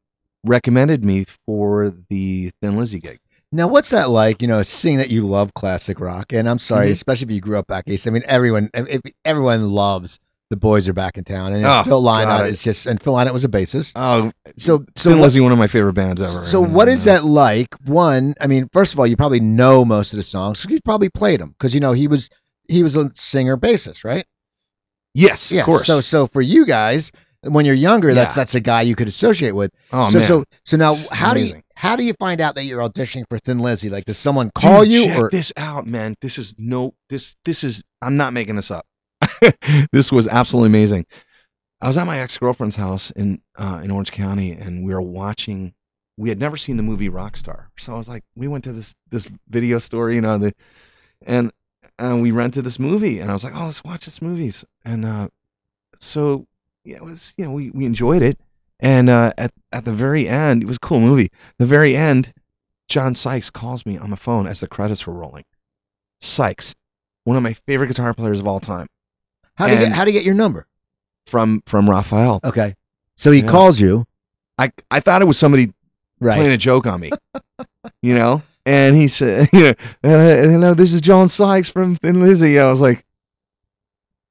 [0.45, 3.19] recommended me for the Thin Lizzy gig.
[3.53, 4.43] Now, what's that like?
[4.43, 6.93] You know, seeing that you love classic rock, and I'm sorry, Mhm.
[6.93, 8.07] especially if you grew up back east.
[8.07, 8.71] I mean, everyone,
[9.25, 13.01] everyone loves the boys are back in town, and Oh, Phil Lynott is just, and
[13.01, 13.93] Phil Lynott was a bassist.
[13.97, 16.45] Oh, So, so Thin Lizzy, one of my favorite bands ever.
[16.45, 17.69] so and, what is uh, that like?
[17.87, 20.79] One, I mean, first of all, you probably know most of the songs, so you
[20.85, 22.31] probably played them because you know he was
[22.69, 24.25] he was a singer bassist, right?
[25.15, 25.61] Yes, Yeah.
[25.61, 25.87] of course.
[25.87, 27.11] So, so for you guys,
[27.43, 28.41] when you're younger, that's Yeah.
[28.41, 29.71] that's a guy you could associate with.
[29.93, 32.57] oh so, man, so, so now, It's how do you how do you find out
[32.57, 33.89] that you're auditioning for Thin Lizzy?
[33.89, 36.15] Like, does someone call Dude, you check or this out, man.
[36.21, 38.87] This is no this this is I'm not making this up.
[39.93, 41.07] this was absolutely amazing.
[41.81, 45.01] I was at my ex girlfriend's house in uh, in Orange County, and we were
[45.01, 45.73] watching.
[46.19, 48.95] We had never seen the movie Rockstar, so I was like, we went to this
[49.11, 50.53] this video store, you know, the
[51.23, 51.51] and
[51.99, 54.53] and we rented this movie, and I was like, oh, let's watch this movie.
[54.85, 55.29] And uh,
[55.99, 56.47] so
[56.85, 58.39] it was you know we we enjoyed it,
[58.81, 61.31] and uh, at at the very end, it was a cool movie.
[61.59, 62.33] The very end,
[62.89, 65.45] John Sykes calls me on the phone as the credits were rolling.
[66.21, 66.75] Sykes,
[67.25, 68.87] one of my favorite guitar players of all time,
[69.55, 70.67] how do you get how do you get your number?
[71.27, 72.41] from from Raphael.
[72.43, 72.75] Okay,
[73.17, 73.47] so he Yeah.
[73.47, 74.05] calls you,
[74.59, 75.73] I I thought it was somebody
[76.19, 76.37] right?
[76.37, 77.13] playing a joke on me,
[78.03, 78.43] you know.
[78.67, 82.59] And he said, you know, uh, know, this is John Sykes from Thin Lizzy.
[82.59, 83.05] I was like,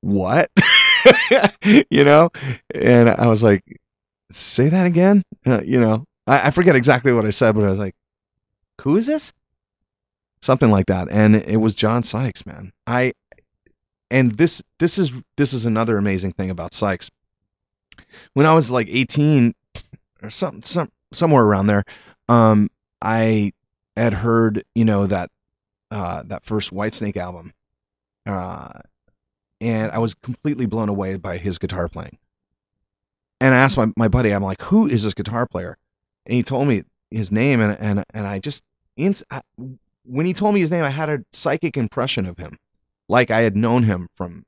[0.02, 0.50] what?
[1.90, 2.30] you know,
[2.74, 3.64] and I was like,
[4.32, 5.24] say that again.
[5.46, 7.96] Uh, you know, I, I forget exactly what I said, but I was like,
[8.82, 9.34] who is this?
[10.42, 12.72] Something like that, and it was John Sykes, man.
[12.88, 13.14] I
[14.10, 17.10] and this this is this is another amazing thing about Sykes.
[18.34, 19.54] When I was like 18
[20.24, 21.84] or some some somewhere around there,
[22.30, 22.70] um,
[23.02, 23.52] I
[23.96, 25.30] had heard you know that
[25.92, 27.54] uh, that first Whitesnake album,
[28.26, 28.80] uh,
[29.62, 32.18] and I was completely blown away by his guitar playing.
[33.42, 35.78] And I asked my, my buddy, I'm like, who is this guitar player?
[36.26, 38.64] And he told me his name, and and and I just
[38.98, 39.42] ins- I,
[40.06, 42.58] when he told me his name, I had a psychic impression of him,
[43.08, 44.44] like I had known him from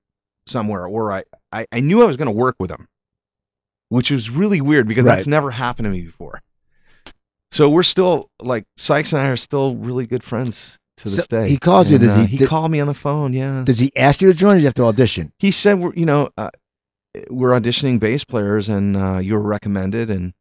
[0.46, 2.88] somewhere, or I I, I knew I was going to work with him,
[3.90, 6.42] which was really weird because that's never happened to me before.
[7.52, 11.42] So we're still like Sykes and I are still really good friends to this So
[11.42, 11.50] day.
[11.50, 13.34] he calls you, And, does he- uh, he did- called me on the phone.
[13.34, 13.64] Yeah.
[13.66, 15.32] Does he ask you to join, or do you have to audition?
[15.38, 16.50] He said we're you know uh,
[17.30, 20.34] we're auditioning bass players and uh, you were recommended and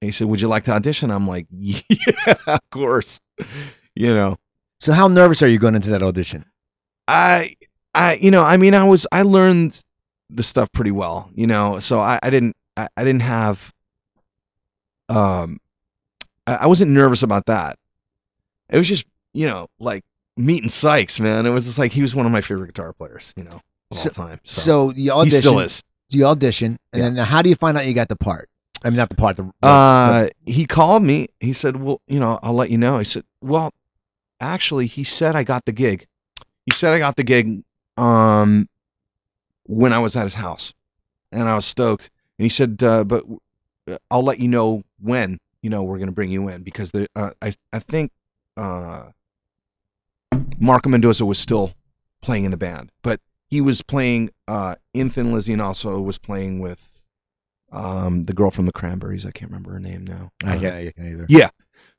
[0.00, 1.10] he said would you like to audition?
[1.10, 1.80] I'm like yeah
[2.46, 3.20] of course.
[3.94, 4.38] You know
[4.80, 6.44] So how nervous are you going into that audition?
[7.08, 7.56] I
[7.94, 9.80] I you know I mean I was I learned
[10.30, 13.72] the stuff pretty well you know so I, I didn't I, I didn't have
[15.08, 15.58] um
[16.46, 17.76] I, I wasn't nervous about that.
[18.70, 20.02] It was just you know like
[20.36, 21.46] meeting Sykes man.
[21.46, 23.98] It was just like he was one of my favorite guitar players you know of
[23.98, 24.40] So- all time.
[24.44, 25.82] So, So you he still is.
[26.08, 27.08] You audition, and Yeah.
[27.10, 28.50] then how do you find out you got the part?
[28.84, 29.36] I mean, not the part.
[29.38, 31.28] The, the- Uh, he called me.
[31.40, 33.72] He said, "Well, you know, I'll let you know." I said, "Well,
[34.38, 36.06] actually, he said I got the gig.
[36.66, 37.62] He said I got the gig
[37.96, 38.68] um
[39.64, 40.74] when I was at his house,
[41.30, 42.10] and I was stoked.
[42.38, 43.24] And he said, uh, "But
[43.88, 45.38] uh, I'll let you know when.
[45.62, 48.10] You know, we're gonna bring you in because the uh, I I think
[48.56, 49.04] uh
[50.62, 51.72] Marco Mendoza was still
[52.22, 53.20] playing in the band, but
[53.50, 56.80] he was playing uh in Thin Lizzy and also was playing with."
[57.74, 60.30] Um, the girl from the Cranberries, I can't remember her name now.
[60.44, 61.26] I Uh, can't, I can't either.
[61.30, 61.48] yeah,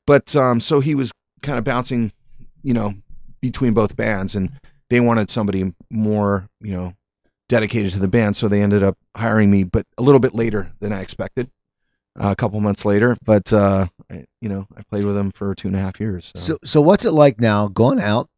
[0.06, 1.10] but um, so he was
[1.42, 2.12] kind of bouncing,
[2.62, 2.94] you know,
[3.42, 4.52] between both bands, and
[4.88, 6.94] they wanted somebody more, you know,
[7.48, 10.70] dedicated to the band, so they ended up hiring me, but a little bit later
[10.78, 11.50] than I expected,
[12.20, 13.16] uh, a couple months later.
[13.24, 16.30] But uh, I, you know, I played with them for two and a half years.
[16.36, 18.28] So, So, so what's it like now going out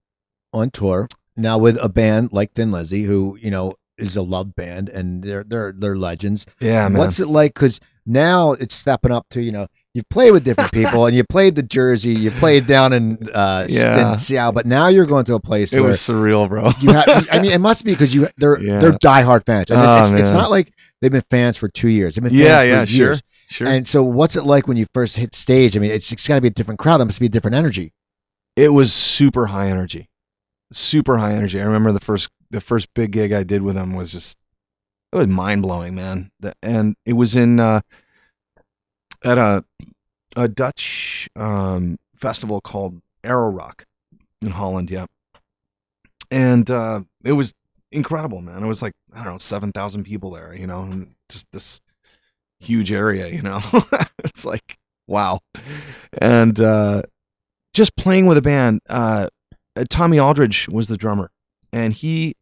[0.52, 1.06] on tour
[1.36, 5.22] now with a band like Thin Lizzy, who you know is a loved band and
[5.22, 6.46] they're they're they're legends.
[6.60, 6.98] yeah, man.
[6.98, 7.54] What's it like?
[7.54, 11.24] Because now it's stepping up to you know you've played with different people and you
[11.24, 14.12] played the Jersey, you played down in uh Yeah.
[14.12, 16.70] in Seattle, but now you're going to a place it where was surreal, bro.
[16.80, 17.28] you have.
[17.30, 18.78] I mean, it must be because you they're Yeah.
[18.78, 19.70] they're diehard fans.
[19.70, 22.14] And Oh, it's, it's, not like they've been fans for two years.
[22.14, 23.22] They've been yeah, yeah, sure, years.
[23.48, 23.66] sure.
[23.66, 25.76] And so, what's it like when you first hit stage?
[25.76, 27.00] I mean, it's, it's got to be a different crowd.
[27.00, 27.92] It must be a different energy.
[28.56, 30.08] it was super high energy
[30.72, 31.60] super high energy.
[31.60, 34.38] I remember the first the first big gig i did with them was just
[35.12, 36.30] it was mind blowing man.
[36.40, 37.80] The- and it was in uh
[39.24, 39.64] at a
[40.36, 43.84] a dutch um festival called arrow rock
[44.42, 45.06] in holland yeah.
[46.30, 47.54] And uh it was
[47.92, 48.62] incredible man.
[48.62, 51.80] It was like i don't know 7000 people there you know and just this
[52.60, 53.60] huge area you know?
[54.24, 55.40] It's like wow.
[56.20, 57.02] And uh
[57.74, 59.28] just playing with a band uh,
[59.84, 61.30] Tommy Aldridge was the drummer,
[61.72, 62.36] and he,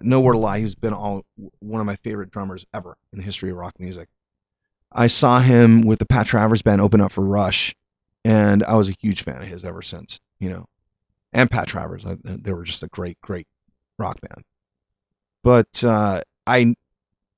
[0.00, 1.24] nowhere to lie, he's been all
[1.60, 4.08] one of my favorite drummers ever in the history of rock music.
[4.90, 7.74] I saw him with the Pat Travers band open up for Rush,
[8.24, 10.18] and I was a huge fan of his ever since.
[10.40, 10.66] You know,
[11.32, 13.46] and Pat Travers, I, they were just a great, great
[13.98, 14.44] rock band.
[15.42, 16.74] But uh, I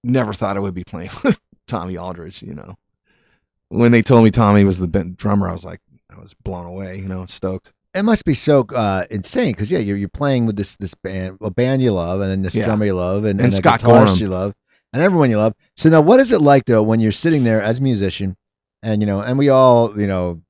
[0.05, 2.43] never thought I would be playing with Tommy Aldridge.
[2.43, 2.77] You know,
[3.69, 6.99] when they told me Tommy was the drummer, I was like, I was blown away.
[6.99, 7.73] You know, stoked.
[7.95, 11.39] It must be so uh, insane because yeah, you're you're playing with this this band,
[11.41, 12.67] a band you love, and then this Yeah.
[12.67, 14.19] drummer you love, and, And a Scott guitarist Gorham.
[14.19, 14.55] you love,
[14.93, 15.55] and everyone you love.
[15.77, 18.37] So now, what is it like though when you're sitting there as a musician,
[18.83, 20.41] and you know, and we all you know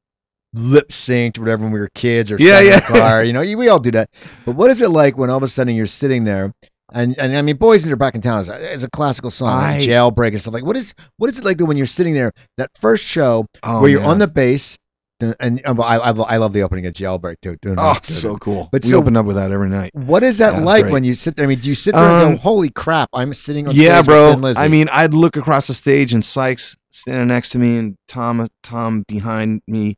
[0.53, 2.81] lip synced whatever when we were kids or Yeah, in yeah.
[2.81, 4.11] the car, you know, we all do that.
[4.45, 6.53] But what is it like when all of a sudden you're sitting there?
[6.93, 9.31] And, and I mean, Boys That Are Back in Town is a, is a classical
[9.31, 10.65] song, like I- Jailbreak and stuff like.
[10.65, 13.81] What is what is it like though when you're sitting there that first show Oh,
[13.81, 14.11] where you're man.
[14.11, 14.77] on the bass,
[15.23, 17.57] and, and uh, I, I, I love the opening of Jailbreak too.
[17.77, 18.69] Oh, so cool.
[18.73, 19.91] But we so- opened up with that every night.
[19.95, 21.45] What is that Yeah, like when you sit there?
[21.45, 23.97] I mean, do you sit there and Um, go, "Holy crap, I'm sitting on Yeah,
[23.99, 24.25] stage bro.
[24.27, 24.65] with Thin Lizzy." Yeah, bro.
[24.65, 28.49] I mean, I'd look across the stage and Sykes standing next to me, and Tom
[28.63, 29.97] Tom behind me,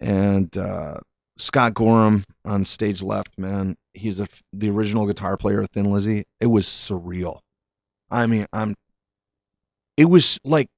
[0.00, 0.94] and uh,
[1.38, 3.38] Scott Gorham on stage left.
[3.38, 6.24] Man, he's a, the original guitar player of Thin Lizzy.
[6.40, 7.40] It was surreal.
[8.10, 8.74] I mean, I'm.
[9.96, 10.68] It was like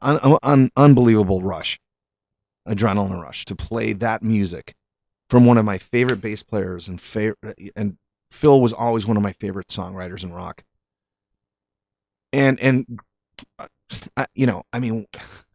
[0.00, 1.78] un, un, unbelievable rush,
[2.68, 4.74] adrenaline rush to play that music
[5.30, 7.36] from one of my favorite bass players and favorite
[7.76, 7.96] and
[8.30, 10.62] Phil was always one of my favorite songwriters in rock.
[12.32, 13.00] And and
[13.58, 15.06] uh, you know, I mean,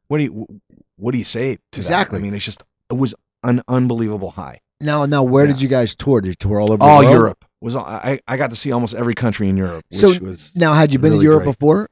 [0.07, 0.61] what do you
[0.97, 1.77] what do you say to that?
[1.77, 2.19] Exactly.
[2.19, 4.59] I mean, it's just it was an unbelievable high.
[4.79, 6.21] now, now, where did you guys tour?
[6.21, 7.03] Did you tour all over All?
[7.03, 10.17] Europe was all, I I got to see almost every country in Europe, which So,
[10.19, 11.59] was Now, had you been really to Europe great.
[11.59, 11.89] before?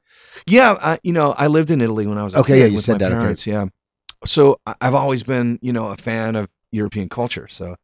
[0.47, 2.65] Yeah, I, you know, I lived in Italy when I was a Okay, kid yeah,
[2.67, 3.36] you with said that, okay.
[3.36, 3.45] parents.
[3.45, 3.65] Yeah,
[4.25, 7.47] so I've always been, you know, a fan of European culture.
[7.49, 7.75] So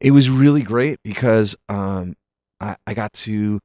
[0.00, 2.16] it was really great because um,
[2.60, 3.60] I, I got to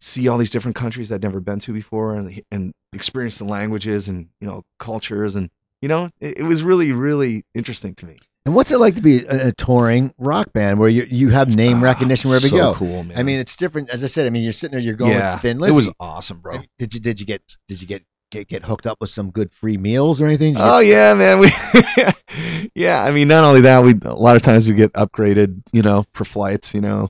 [0.00, 4.08] see all these different countries I'd never been to before, and and experience the languages
[4.08, 5.50] and you know cultures, and
[5.82, 8.18] you know, it, it was really really interesting to me.
[8.48, 11.54] And what's it like to be a, a touring rock band where you you have
[11.54, 12.72] name Ah, recognition wherever so you go?
[12.72, 13.18] cool, man.
[13.18, 13.90] I mean, it's different.
[13.90, 15.90] As I said, I mean, you're sitting there, you're going yeah, with Thin it was
[16.00, 16.60] awesome, bro.
[16.78, 19.52] Did you did you get did you get get get hooked up with some good
[19.52, 20.54] free meals or anything?
[20.56, 21.40] Oh yeah, man.
[21.40, 21.50] We
[22.74, 23.04] yeah.
[23.04, 26.06] I mean, not only that, we a lot of times we get upgraded, you know,
[26.14, 26.72] for flights.
[26.72, 27.08] You know,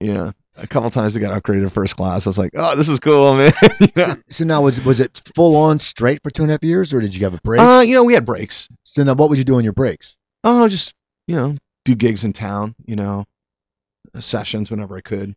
[0.00, 0.32] yeah.
[0.58, 2.26] A couple times we got upgraded to first class.
[2.26, 3.52] I was like, oh, this is cool, man.
[3.80, 4.14] yeah.
[4.14, 6.92] So, so now was was it full on straight for two and a half years,
[6.92, 7.60] or did you have a break?
[7.62, 8.68] Uh, you know, we had breaks.
[8.84, 10.18] so now, what would you do on your breaks?
[10.46, 10.94] Oh, just
[11.26, 12.74] you know, do gigs in town.
[12.86, 13.26] You know,
[14.20, 15.34] sessions whenever I could.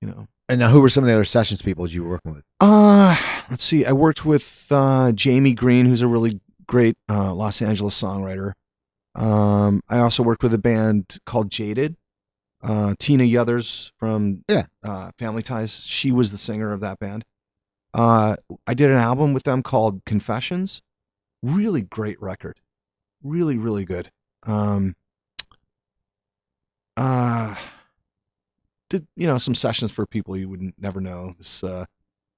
[0.00, 0.28] You know.
[0.48, 2.44] And now, who were some of the other sessions people you were working with?
[2.60, 3.16] Uh,
[3.50, 3.86] let's see.
[3.86, 8.52] I worked with uh, Jamie Green, who's a really great uh, Los Angeles songwriter.
[9.14, 11.96] Um, I also worked with a band called Jaded.
[12.62, 14.64] Uh, Tina Yothers from Yeah.
[14.82, 15.70] uh, Family Ties.
[15.70, 17.24] She was the singer of that band.
[17.92, 18.36] Uh,
[18.66, 20.80] I did an album with them called Confessions.
[21.42, 22.58] Really great record.
[23.22, 24.10] Really, really good.
[24.46, 24.94] Um,
[26.96, 27.54] uh,
[28.90, 31.34] did you know some sessions for people you would never know.
[31.38, 31.84] This uh,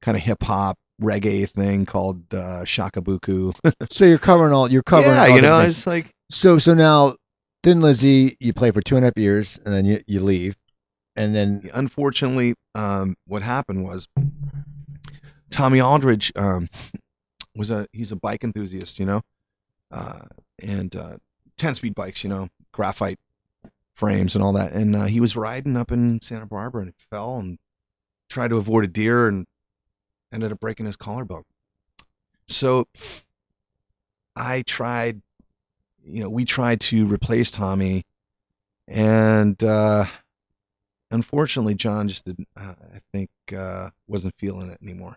[0.03, 3.55] kind of hip hop reggae thing called uh, Shakabuku.
[3.91, 5.15] So you're covering all you're covering.
[5.15, 5.79] yeah, you know, bases.
[5.79, 7.17] it's like So so now,
[7.63, 10.57] Thin Lizzy, you play for two and a half years, and then you, you leave,
[11.15, 14.09] and then unfortunately, um, what happened was
[15.51, 16.69] Tommy Aldridge um,
[17.55, 19.23] was a he's a bike enthusiast, you know,
[19.91, 20.25] uh,
[20.63, 21.17] and uh,
[21.57, 23.19] ten speed bikes, you know, graphite
[23.95, 27.39] frames and all that, and uh, he was riding up in Santa Barbara and fell
[27.39, 27.59] and
[28.29, 29.47] tried to avoid a deer and
[30.33, 31.45] ended up breaking his collarbone.
[32.49, 32.87] So
[34.35, 35.23] I tried,
[36.05, 38.05] you know, we tried to replace Tommy,
[38.87, 40.05] and uh,
[41.11, 42.49] unfortunately, John just didn't.
[42.57, 45.17] Uh, I think uh, wasn't feeling it anymore.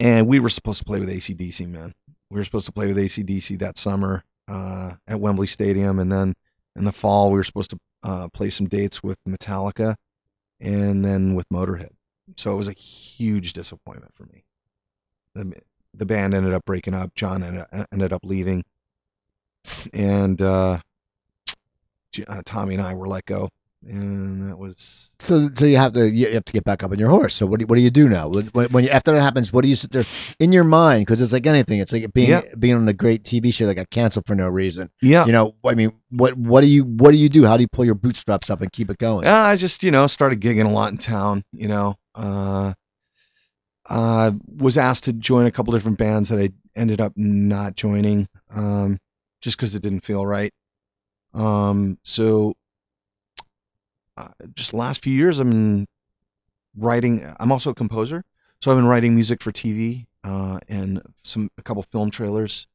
[0.00, 1.94] And we were supposed to play with ACDC, man.
[2.28, 6.34] We were supposed to play with ACDC that summer uh, at Wembley Stadium, and then
[6.76, 9.94] in the fall we were supposed to uh, play some dates with Metallica,
[10.60, 11.90] and then with Motorhead.
[12.36, 14.44] So it was a huge disappointment for me.
[15.34, 15.52] The,
[15.94, 17.14] the band ended up breaking up.
[17.14, 18.64] John ended, ended up leaving,
[19.92, 20.78] and uh,
[22.26, 23.48] uh, Tommy and I were let go,
[23.86, 26.98] and that was so so you have to you have to get back up on
[26.98, 27.34] your horse.
[27.34, 28.28] So what do you, what do you do now?
[28.28, 30.04] When, when you, after that happens, what do you sit there
[30.38, 31.04] in your mind?
[31.06, 31.80] Because it's like anything.
[31.80, 32.42] It's like being Yeah.
[32.58, 34.90] being on a great TV show that got canceled for no reason.
[35.00, 35.26] yeah.
[35.26, 37.44] You know, I mean, what what do you what do you do?
[37.44, 39.24] How do you pull your bootstraps up and keep it going?
[39.24, 41.96] Yeah, I just, you know, started gigging a lot in town, you know.
[42.14, 42.74] Uh
[43.88, 48.28] uh was asked to join a couple different bands that I ended up not joining
[48.54, 48.98] um
[49.40, 50.52] just cuz it didn't feel right.
[51.34, 52.54] Um so
[54.16, 55.86] uh, just last few years I've been
[56.76, 58.24] writing I'm also a composer.
[58.60, 62.66] So I've been writing music for TV uh and some a couple film trailers.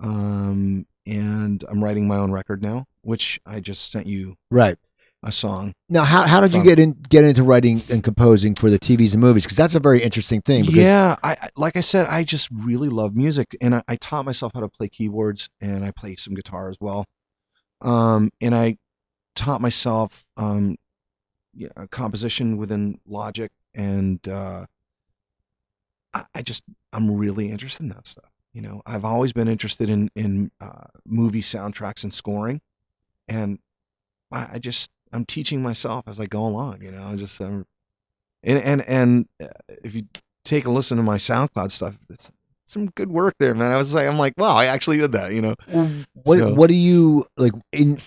[0.00, 4.76] Um and I'm writing my own record now, which I just sent you Right.
[5.22, 5.72] a song.
[5.88, 9.12] Now, how, how did you get in get into writing and composing for the TVs
[9.12, 9.44] and movies?
[9.44, 10.62] Because that's a very interesting thing.
[10.62, 13.96] Because, Yeah, I I- like I said, I just really love music, and I, I
[13.96, 17.04] taught myself how to play keyboards, and I play some guitar as well.
[17.80, 18.76] Um, and I
[19.36, 20.76] taught myself um,
[21.54, 24.66] yeah, composition within Logic, and uh,
[26.12, 26.62] I, I just
[26.92, 28.30] I'm really interested in that stuff.
[28.52, 32.60] You know, I've always been interested in in uh, movie soundtracks and scoring,
[33.28, 33.58] and
[34.32, 36.82] I, I just I'm teaching myself as I go along.
[36.82, 37.64] You know, I just um,
[38.42, 39.46] and and and uh,
[39.84, 40.02] if you
[40.44, 42.30] take a listen to my SoundCloud stuff, it's
[42.66, 43.70] some good work there, man.
[43.72, 45.32] I was like, I'm like, wow, I actually did that.
[45.32, 45.54] You know,
[46.14, 47.98] what So- what do you like in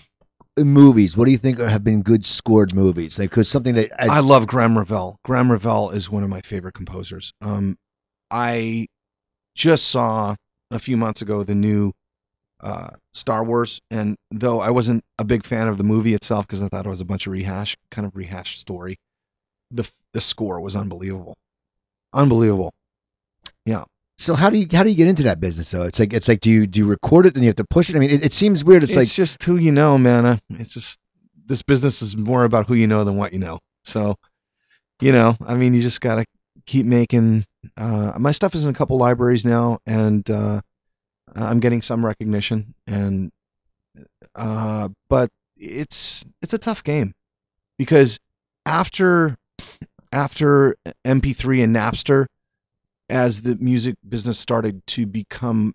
[0.56, 1.16] movies?
[1.16, 3.18] What do you think have been good scored movies?
[3.18, 5.18] Like, because something that as, I love Graeme Revell.
[5.24, 7.32] Graeme Revell is one of my favorite composers.
[7.40, 7.76] Um,
[8.30, 8.86] I
[9.54, 10.34] just saw
[10.70, 11.92] a few months ago the new
[12.62, 16.62] uh, Star Wars, and though I wasn't a big fan of the movie itself because
[16.62, 18.98] I thought it was a bunch of rehash, kind of rehash story,
[19.70, 21.36] the the score was unbelievable,
[22.12, 22.72] unbelievable.
[24.20, 25.84] So how do you how do you get into that business though?
[25.84, 27.88] It's like it's like do you do you record it then you have to push
[27.88, 27.96] it?
[27.96, 28.82] I mean, it, it seems weird.
[28.82, 30.38] It's, It's, like just who you know, man.
[30.50, 31.00] It's just
[31.46, 33.60] this business is more about who you know than what you know.
[33.86, 34.16] So,
[35.00, 36.26] you know, I mean, you just gotta
[36.66, 37.46] keep making.
[37.78, 40.60] Uh, my stuff is in a couple libraries now, and uh,
[41.34, 42.74] I'm getting some recognition.
[42.86, 43.32] And
[44.34, 47.14] uh, but it's it's a tough game
[47.78, 48.18] because
[48.66, 49.38] after
[50.12, 52.26] after MP3 and Napster,
[53.10, 55.74] as the music business started to become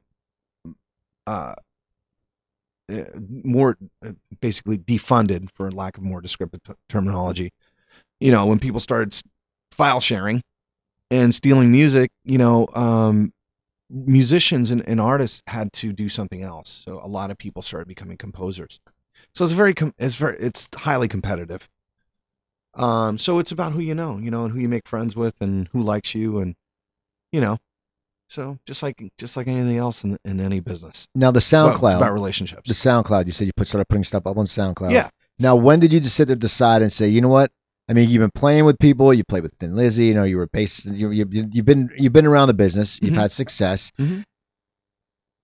[1.27, 1.55] uh,
[2.89, 3.03] uh,
[3.43, 7.51] more uh, basically defunded for lack of more descriptive t- terminology.
[8.19, 9.15] You know, when people started
[9.71, 10.41] file sharing
[11.11, 13.33] and stealing music, you know, um,
[13.89, 16.83] musicians and, and artists had to do something else.
[16.86, 18.79] So a lot of people started becoming composers.
[19.33, 21.67] So it's very com- it's very it's highly competitive.
[22.73, 25.36] Um, so it's about who you know, you know, and who you make friends with,
[25.41, 26.55] and who likes you, and
[27.36, 27.57] you know.
[28.29, 31.07] So just like just like anything else in in any business.
[31.13, 31.91] now the Well, SoundCloud.
[31.91, 32.67] it's about relationships.
[32.67, 33.27] the SoundCloud.
[33.27, 34.91] You said you put started putting stuff up on SoundCloud.
[34.91, 35.09] Yeah.
[35.38, 37.51] Now, when did you just sit there, decide, and say, you know what?
[37.89, 39.13] I mean, you've been playing with people.
[39.13, 40.05] You played with Thin Lizzy.
[40.05, 40.86] You know, you were based.
[40.86, 42.99] You, you, you've been you've been around the business.
[43.01, 43.17] You've Mhm.
[43.21, 43.91] had success.
[43.99, 44.23] Mhm.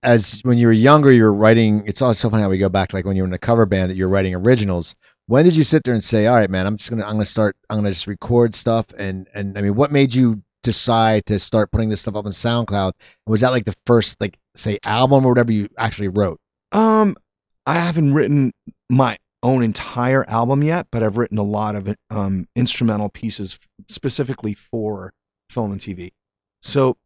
[0.02, 1.84] As when you were younger, you were writing.
[1.86, 3.66] It's always so funny how we go back like when you were in a cover
[3.66, 4.96] band that you're writing originals.
[5.26, 7.24] When did you sit there and say, all right, man, I'm just gonna I'm gonna
[7.26, 11.38] start I'm gonna just record stuff and and I mean, what made you decide to
[11.38, 12.92] start putting this stuff up on SoundCloud?
[13.26, 16.40] Was that like the first like say album or whatever you actually wrote?
[16.72, 17.16] Um,
[17.66, 18.52] I haven't written
[18.90, 23.58] my own entire album yet, but I've written a lot of um, instrumental pieces
[23.88, 25.12] specifically for
[25.50, 26.12] film and TV.
[26.62, 26.96] So,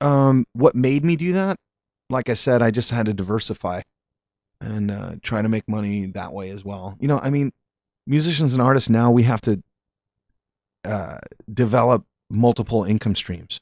[0.00, 1.56] um, what made me do that?
[2.10, 3.82] Like I said, I just had to diversify
[4.60, 6.96] and uh, try to make money that way as well.
[7.00, 7.52] You know, I mean,
[8.06, 9.62] musicians and artists now we have to
[10.84, 11.18] uh,
[11.52, 13.60] develop multiple income streams.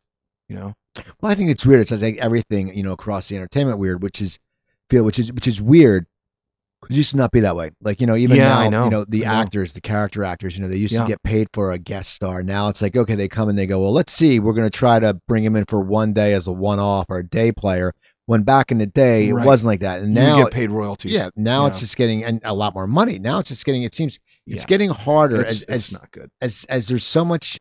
[0.49, 0.75] You know,
[1.21, 1.81] Well, I think it's weird.
[1.81, 4.39] It's like everything, you know, across the entertainment weird, which is
[4.89, 6.07] feel, which is which is weird.
[6.89, 7.71] it used to not be that way.
[7.83, 8.85] Like you know, even Yeah, now, know.
[8.85, 9.41] you know, the I know.
[9.43, 11.03] actors, the character actors, you know, they used Yeah.
[11.03, 12.43] to get paid for a guest star.
[12.43, 14.77] Now it's like, okay, they come and they go, well, let's see, we're going to
[14.77, 17.93] try to bring him in for one day as a one-off or a day player.
[18.27, 21.11] When back in the day, it wasn't like that, and now you get paid royalties.
[21.12, 23.18] yeah, now it's just getting and a lot more money.
[23.18, 23.83] Now it's just getting.
[23.83, 24.66] It seems it's Yeah.
[24.66, 26.31] getting harder It's, as it's as not good.
[26.41, 27.59] as as there's so much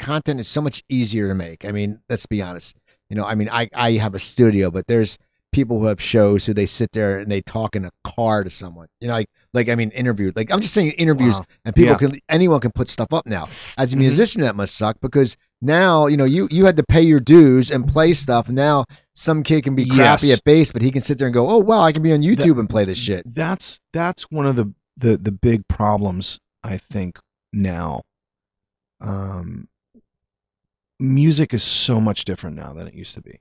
[0.00, 1.64] content is so much easier to make.
[1.64, 2.76] I mean, let's be honest.
[3.08, 5.18] You know, I mean, I I have a studio, but there's
[5.52, 8.50] people who have shows who they sit there and they talk in a car to
[8.50, 8.86] someone.
[9.00, 10.36] You know, like like I mean, interviewed.
[10.36, 11.44] Like I'm just saying interviews, Wow.
[11.64, 12.08] and people Yeah.
[12.08, 13.48] can anyone can put stuff up now.
[13.76, 14.00] As a Mhm.
[14.00, 17.70] musician, that must suck because now you know you you had to pay your dues
[17.72, 18.48] and play stuff.
[18.48, 18.84] Now
[19.14, 20.38] some kid can be crappy Yes.
[20.38, 22.22] at bass, but he can sit there and go, oh wow, I can be on
[22.22, 23.24] YouTube and play this shit.
[23.34, 27.18] That's that's one of the the the big problems I think
[27.52, 28.02] now.
[29.00, 29.66] Um,
[31.00, 33.40] music is so much different now than it used to be,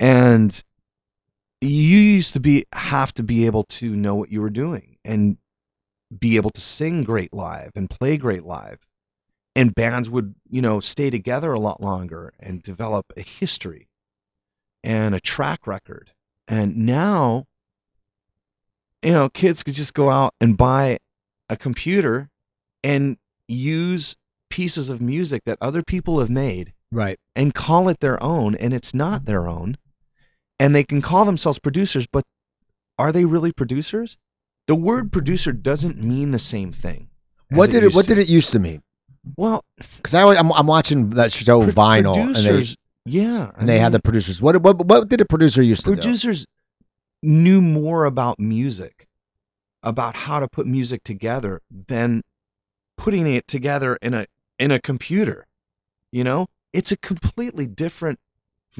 [0.00, 0.62] and
[1.60, 5.36] you used to be have to be able to know what you were doing and
[6.16, 8.78] be able to sing great live and play great live.
[9.56, 13.88] And bands would you know stay together a lot longer and develop a history
[14.82, 16.10] and a track record.
[16.48, 17.46] And now
[19.02, 20.98] you know kids could just go out and buy
[21.48, 22.28] a computer
[22.82, 23.16] and
[23.48, 24.16] use
[24.54, 27.18] pieces of music that other people have made Right.
[27.34, 29.30] and call it their own and it's not mm-hmm.
[29.30, 29.76] their own
[30.60, 32.22] and they can call themselves producers but
[32.98, 34.16] are they really producers
[34.68, 37.08] the word producer doesn't mean the same thing
[37.50, 38.14] What did it used What to.
[38.14, 38.80] did it used to mean?
[39.36, 39.64] well
[39.96, 42.64] Because i I'm, I'm watching that show pro- Vinyl, and they
[43.06, 44.40] yeah I and they had the producers.
[44.40, 45.96] What what what did a producer used to do?
[45.96, 46.46] producers
[47.22, 49.08] knew more about music
[49.82, 51.60] about how to put music together
[51.92, 52.22] than
[52.96, 54.24] putting it together in a
[54.58, 55.46] in a computer.
[56.12, 58.18] You know, it's a completely different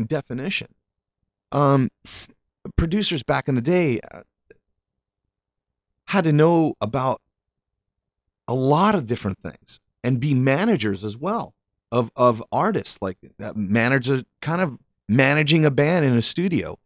[0.06, 0.68] definition.
[1.52, 1.88] Um,
[2.76, 4.22] producers back in the day uh,
[6.04, 7.20] had to know about
[8.48, 11.54] a lot of different things and be managers as well
[11.90, 16.76] of of artists like uh, managers kind of managing a band in a studio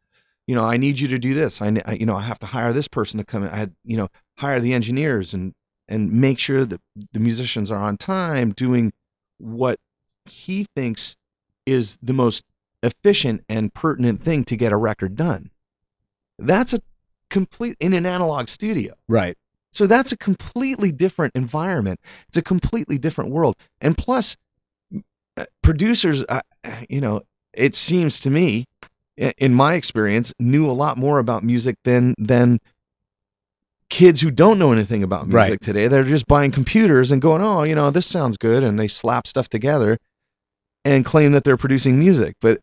[0.46, 2.46] you know i need you to do this I, I you know i have to
[2.46, 5.54] hire this person to come in i had you know hire the engineers and
[5.88, 6.80] and make sure that
[7.12, 8.92] the musicians are on time doing
[9.38, 9.78] what
[10.26, 11.16] he thinks
[11.66, 12.44] is the most
[12.82, 15.50] efficient and pertinent thing to get a record done
[16.38, 16.78] that's a
[17.30, 19.36] complete in an analog studio Right.
[19.72, 22.00] so that's a completely different environment.
[22.28, 23.56] It's a completely different world.
[23.80, 24.36] And plus,
[25.36, 26.40] uh, producers, uh,
[26.88, 27.22] you know,
[27.52, 28.64] it seems to me,
[29.16, 32.60] in my experience, knew a lot more about music than than
[33.90, 35.60] kids who don't know anything about music Right.
[35.60, 35.88] today.
[35.88, 39.26] They're just buying computers and going, oh, you know, this sounds good, and they slap
[39.26, 39.98] stuff together
[40.84, 42.60] and claim that they're producing music, but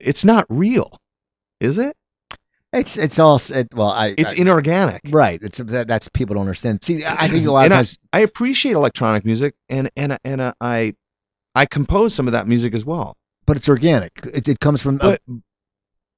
[0.00, 0.98] it's not real,
[1.60, 1.96] is it?
[2.72, 3.88] It's it's all it, well.
[3.88, 5.00] I It's I- inorganic.
[5.08, 5.40] right.
[5.42, 6.84] It's that, that's people don't understand.
[6.84, 7.98] See, I think a lot of And I- times.
[8.12, 10.94] I appreciate electronic music, and and and uh, I
[11.54, 13.16] I compose some of that music as well.
[13.46, 14.12] but it's organic.
[14.34, 15.22] It, it comes from But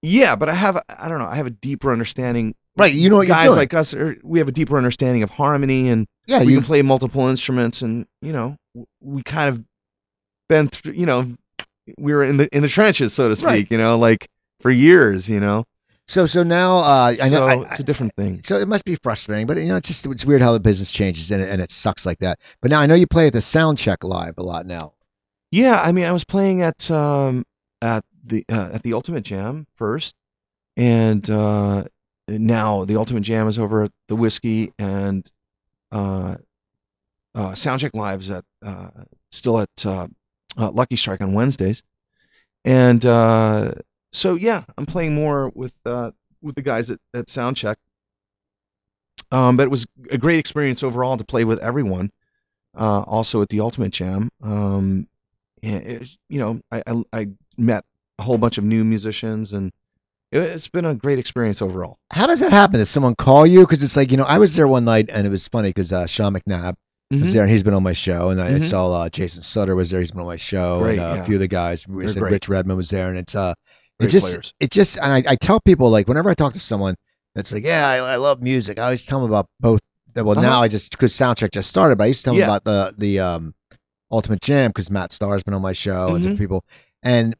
[0.02, 2.54] yeah, but I have I don't know I have a deeper understanding.
[2.76, 2.92] Right.
[2.92, 6.06] You know what guys like us, are, we have a deeper understanding of harmony, and
[6.26, 8.56] yeah, we you can play multiple instruments, and you know
[9.00, 9.64] we kind of
[10.48, 10.94] been through.
[10.94, 11.36] You know,
[11.98, 13.48] we were in the in the trenches, so to speak.
[13.48, 13.70] Right.
[13.70, 14.28] You know, like
[14.60, 15.28] for years.
[15.28, 15.64] You know,
[16.10, 18.42] so so now uh, I know so I, it's a different thing.
[18.42, 20.90] so it must be frustrating, but you know it's just it's weird how the business
[20.90, 22.40] changes and it, and it sucks like that.
[22.60, 24.94] But now I know you play at the Sound Check Live a lot now.
[25.52, 27.44] Yeah, I mean, I was playing at um
[27.80, 30.16] at the uh, at the Ultimate Jam first,
[30.76, 31.84] and uh,
[32.38, 35.28] now the Ultimate Jam is over at the Whisky, and
[35.92, 36.36] uh,
[37.34, 38.90] uh, Soundcheck Live's at uh,
[39.30, 40.06] still at uh,
[40.56, 41.82] uh, Lucky Strike on Wednesdays,
[42.64, 43.72] and uh,
[44.12, 47.76] so yeah, I'm playing more with with the guys at, at Soundcheck.
[49.32, 52.10] Um, but it was a great experience overall to play with everyone.
[52.74, 54.30] Also at the Ultimate Jam.
[54.42, 55.06] Um,
[55.62, 57.84] it, you know, I, I I met
[58.18, 59.72] a whole bunch of new musicians, and
[60.32, 61.98] it's been a great experience overall.
[62.12, 62.78] How does that happen?
[62.78, 63.60] Does someone call you?
[63.60, 65.92] Because it's like you know I was there one night and it was funny because
[65.92, 66.74] uh, Sean McNabb
[67.10, 67.32] was Mhm.
[67.32, 68.62] there and he's been on my show and I Mhm.
[68.70, 70.00] saw uh, Jason Sutter was there.
[70.00, 71.22] He's been on my show Great, and uh, yeah.
[71.22, 71.86] a few of the guys.
[71.88, 72.32] We said great.
[72.32, 73.54] Rich Redmond was there and it's uh
[73.98, 74.54] it just players.
[74.60, 76.94] it just and I, I tell people like whenever I talk to someone
[77.34, 79.80] that's like yeah I, I love music I always tell them about both.
[80.14, 80.40] Well Uh-huh.
[80.42, 82.94] now I just because Soundcheck just started but I used to tell them about the
[82.96, 83.54] the um
[84.12, 86.22] Ultimate Jam because Matt Starr's been on my show and Mhm.
[86.22, 86.64] different people
[87.02, 87.34] and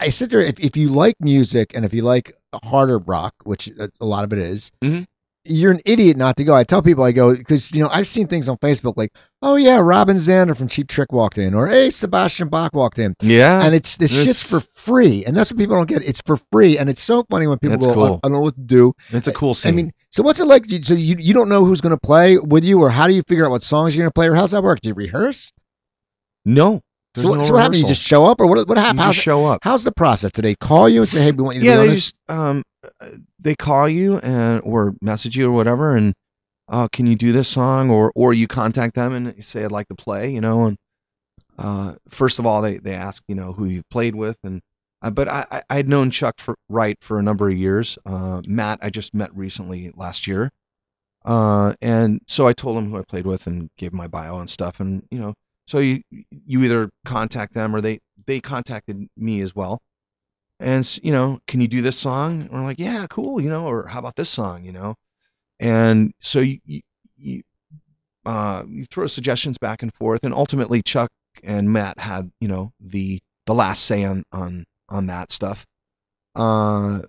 [0.00, 3.68] I sit there if if you like music and if you like harder rock which
[3.68, 5.06] a a lot of it is, Mhm.
[5.44, 6.54] you're an idiot not to go.
[6.54, 9.12] I tell people I go because you know I've seen things on Facebook like
[9.42, 13.14] oh yeah Robin Zander from Cheap Trick walked in or hey Sebastian Bach walked in
[13.22, 16.38] Yeah, and it's this shit's for free and that's what people don't get it's for
[16.52, 18.20] free and it's so funny when people That's go cool.
[18.22, 18.92] I, don't know what to do.
[19.10, 19.72] it's a cool scene.
[19.72, 20.64] I mean so what's it like?
[20.82, 23.44] So you you don't know who's gonna play with you or how do you figure
[23.44, 24.80] out what songs you're gonna play or how's that work?
[24.80, 25.52] Do you rehearse?
[26.44, 26.80] no.
[27.14, 27.80] There's So, what, no so what happened?
[27.80, 28.68] You just show up or what?
[28.68, 29.00] What You happened?
[29.00, 29.62] just How's, show up.
[29.62, 30.32] how's the process?
[30.32, 31.88] Do they call you and say hey we want you to yeah, be on they
[31.88, 32.04] this?
[32.04, 32.62] just um
[33.00, 33.08] uh,
[33.40, 36.14] they call you and or message you or whatever, and
[36.68, 37.90] uh, can you do this song?
[37.90, 40.66] Or or you contact them and you say I'd like to play, you know.
[40.66, 40.76] And
[41.58, 44.60] uh, first of all, they they ask you know who you've played with, and
[45.02, 47.98] uh, but I I- I'd known Chuck for, Wright for a number of years.
[48.06, 50.50] Uh, Matt I just met recently last year,
[51.24, 54.50] uh, and so I told him who I played with and gave my bio and
[54.50, 55.34] stuff, and you know.
[55.68, 59.80] So you you either contact them or they they contacted me as well
[60.60, 62.42] and you know, can you do this song?
[62.42, 64.96] And we're like, yeah, cool, you know, or how about this song, you know?
[65.60, 66.58] And so you
[67.16, 67.42] you,
[68.24, 71.10] uh, you throw suggestions back and forth, and ultimately Chuck
[71.42, 75.64] and Matt had you know the the last say on on on that stuff.
[76.34, 77.00] Uh,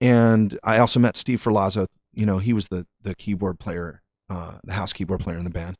[0.00, 1.86] and I also met Steve Ferlazzo.
[2.14, 5.50] You know, he was the the keyboard player, uh, the house keyboard player in the
[5.50, 5.76] band.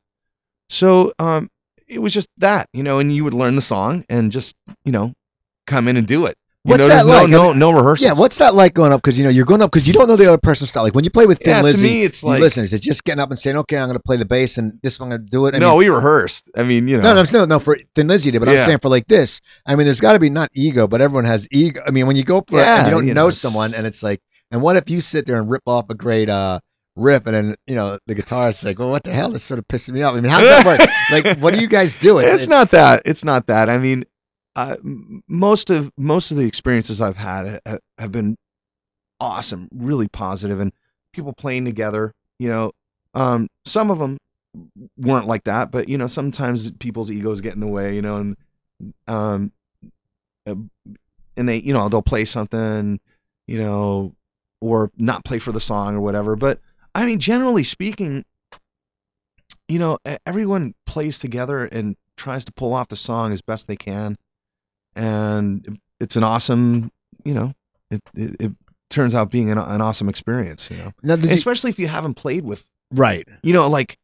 [0.69, 1.49] So um,
[1.91, 4.91] it was just that, you know, and you would learn the song and just you
[4.91, 5.13] know
[5.67, 6.37] come in and do it.
[6.63, 7.23] You What's know, that like?
[7.23, 8.05] I no no no rehearsals.
[8.05, 9.01] Yeah, what's that like going up?
[9.01, 10.83] Because you know you're going up because you don't know the other person's style.
[10.83, 12.63] Like when you play with Thin Yeah, to Lizzy, me, it's like- listen.
[12.63, 14.79] Is it just getting up and saying, "Okay, I'm going to play the bass and
[14.83, 15.55] this one I'm going to do it"?
[15.55, 16.51] I no, mean, we rehearsed.
[16.55, 17.03] I mean, you know.
[17.15, 19.41] no, no, I'm no for Thin Lizzy did, but I'm saying for like this.
[19.65, 21.81] I mean, there's got to be not ego, but everyone has ego.
[21.85, 23.73] I mean, when you go for it Yeah, and you don't you know know, someone,
[23.73, 24.21] and it's like,
[24.51, 26.59] and what if you sit there and rip off a great uh
[26.95, 29.29] riff, and then you know the guitarist's like, "Well, what the hell?
[29.31, 30.89] This sort of pissing me off." I mean, how does that work?
[31.25, 32.19] like, what do you guys do?
[32.19, 33.03] It- it's it- not that.
[33.05, 33.69] It's not that.
[33.69, 34.05] I mean,
[34.55, 34.75] uh,
[35.27, 37.61] most of most of the experiences I've had
[37.97, 38.35] have been
[39.19, 40.73] awesome, really positive, and
[41.13, 42.13] people playing together.
[42.39, 42.71] You know,
[43.13, 44.17] um, some of them
[44.97, 47.95] weren't like that, but you know, sometimes people's egos get in the way.
[47.95, 48.37] You know, and
[49.07, 49.51] um,
[50.47, 50.55] uh,
[51.37, 52.99] and they, you know, they'll play something,
[53.47, 54.13] you know,
[54.59, 56.35] or not play for the song or whatever.
[56.35, 56.59] But
[56.93, 58.25] I mean, generally speaking,
[59.67, 63.77] you know, everyone plays together and tries to pull off the song as best they
[63.77, 64.17] can,
[64.95, 66.91] and it's an awesome,
[67.23, 67.53] you know,
[67.89, 68.51] it it, it
[68.89, 72.15] turns out being an, an awesome experience, you know, Now, you- especially if you haven't
[72.15, 73.27] played with, right.
[73.43, 73.97] you know, like.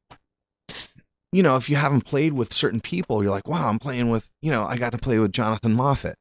[1.33, 4.27] You know, if you haven't played with certain people, you're like, wow, I'm playing with,
[4.41, 6.15] you know, I got to play with Jonathan Moffett.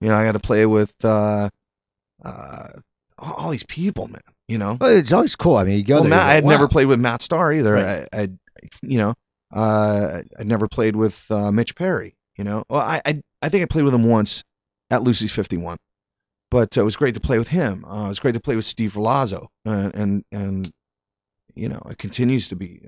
[0.00, 1.50] You know, I got to play with uh,
[2.24, 2.68] uh,
[3.18, 4.22] all these people, man.
[4.48, 5.56] You know, Well, it's always cool.
[5.56, 6.10] I mean, you go well, there.
[6.10, 6.50] Matt, go, I had wow.
[6.50, 7.72] never played with Matt Starr either.
[7.72, 8.08] Right.
[8.12, 8.28] I, I,
[8.82, 9.14] you know,
[9.52, 12.16] uh, I'd never played with uh, Mitch Perry.
[12.36, 14.44] You know, well, I, I, I think I played with him once
[14.90, 15.78] at Lucy's 51,
[16.50, 17.84] but uh, it was great to play with him.
[17.84, 20.72] Uh, it was great to play with Steve Ferlazzo, and and, and
[21.54, 22.82] you know, it continues to be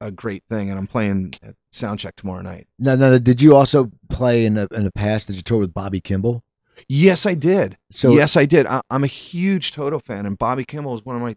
[0.00, 0.70] a, a great thing.
[0.70, 1.34] And I'm playing
[1.72, 2.66] Soundcheck tomorrow night.
[2.78, 5.26] Now, now, did you also play in the in the past?
[5.26, 6.42] Did you tour with Bobby Kimball?
[6.88, 7.76] Yes, I did.
[7.92, 8.66] So yes, I did.
[8.66, 11.36] I, I'm a huge Toto fan, and Bobby Kimball is one of my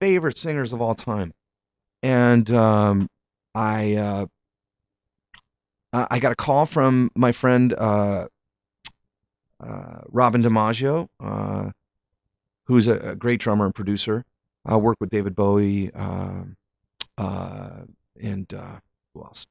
[0.00, 1.32] favorite singers of all time.
[2.02, 3.08] And um,
[3.54, 4.26] I uh,
[5.92, 8.26] I got a call from my friend uh,
[9.60, 11.70] uh, Robin DiMaggio, uh,
[12.66, 14.24] who's a, a great drummer and producer.
[14.64, 16.56] I work with David Bowie um
[17.18, 17.82] uh,
[18.20, 18.78] and uh,
[19.12, 19.46] who else?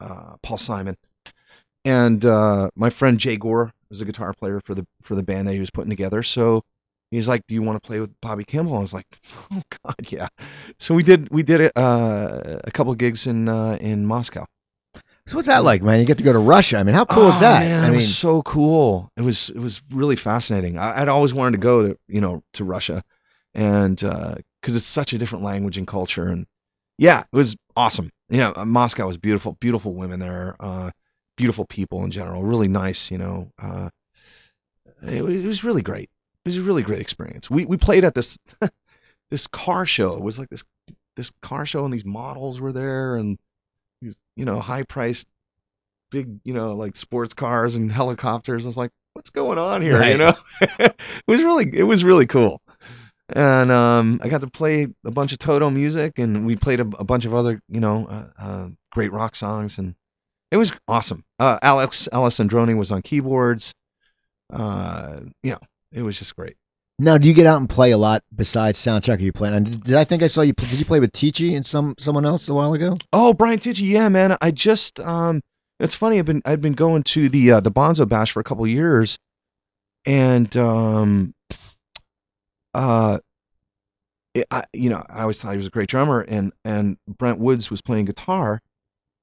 [0.00, 0.96] Uh, Paul Simon.
[1.84, 5.48] And uh, my friend Jay Gore was a guitar player for the for the band
[5.48, 6.22] that he was putting together.
[6.22, 6.62] So
[7.10, 9.06] he's like, "Do you want to play with Bobby Kimball?" I was like,
[9.52, 10.28] "Oh God, yeah."
[10.78, 14.46] So we did we did uh, a couple of gigs in uh, in Moscow.
[15.26, 16.00] So what's that like, man?
[16.00, 16.78] You get to go to Russia.
[16.78, 17.62] I mean, how cool oh, is that?
[17.62, 19.10] Man, I it was so cool.
[19.16, 20.78] It was it was really fascinating.
[20.78, 23.02] I, I'd always wanted to go to you know to Russia,
[23.54, 26.46] and because it's such a different language and culture, and
[26.98, 28.10] yeah, it was awesome.
[28.28, 30.90] Yeah, uh, Moscow was beautiful, beautiful women there, uh,
[31.42, 33.10] beautiful people in general, really nice.
[33.10, 33.90] You know, uh,
[35.02, 36.08] it, it was really great.
[36.44, 37.50] It was a really great experience.
[37.50, 38.38] We we played at this
[39.32, 40.14] this car show.
[40.14, 40.62] It was like this
[41.16, 43.40] this car show, and these models were there, and
[44.00, 45.26] you know high priced
[46.12, 48.64] big you know like sports cars and helicopters.
[48.64, 49.98] I was like, what's going on here?
[49.98, 50.12] Right.
[50.12, 50.94] You know, it
[51.26, 52.62] was really it was really cool.
[53.34, 56.88] And um, I got to play a bunch of Toto music, and we played a,
[56.98, 59.96] a bunch of other, you know, uh, uh, great rock songs, and
[60.52, 61.24] it was awesome.
[61.38, 63.74] Uh, Alex Alessandroni was on keyboards.
[64.52, 65.58] Uh, you know,
[65.90, 66.56] it was just great.
[66.98, 69.18] now, do you get out and play a lot besides Soundcheck?
[69.18, 69.54] Are you playing?
[69.54, 70.52] And did, did I think I saw you?
[70.52, 72.98] Did you play with Tichy and some someone else a while ago?
[73.14, 74.36] Oh, Brian Tichy, yeah, man.
[74.42, 75.40] I just um,
[75.80, 76.18] it's funny.
[76.18, 78.70] I've been I've been going to the uh, the Bonzo Bash for a couple of
[78.70, 79.18] years,
[80.04, 81.34] and um,
[82.74, 83.20] uh,
[84.34, 87.38] it, I, you know, I always thought he was a great drummer, and and Brent
[87.38, 88.60] Woods was playing guitar,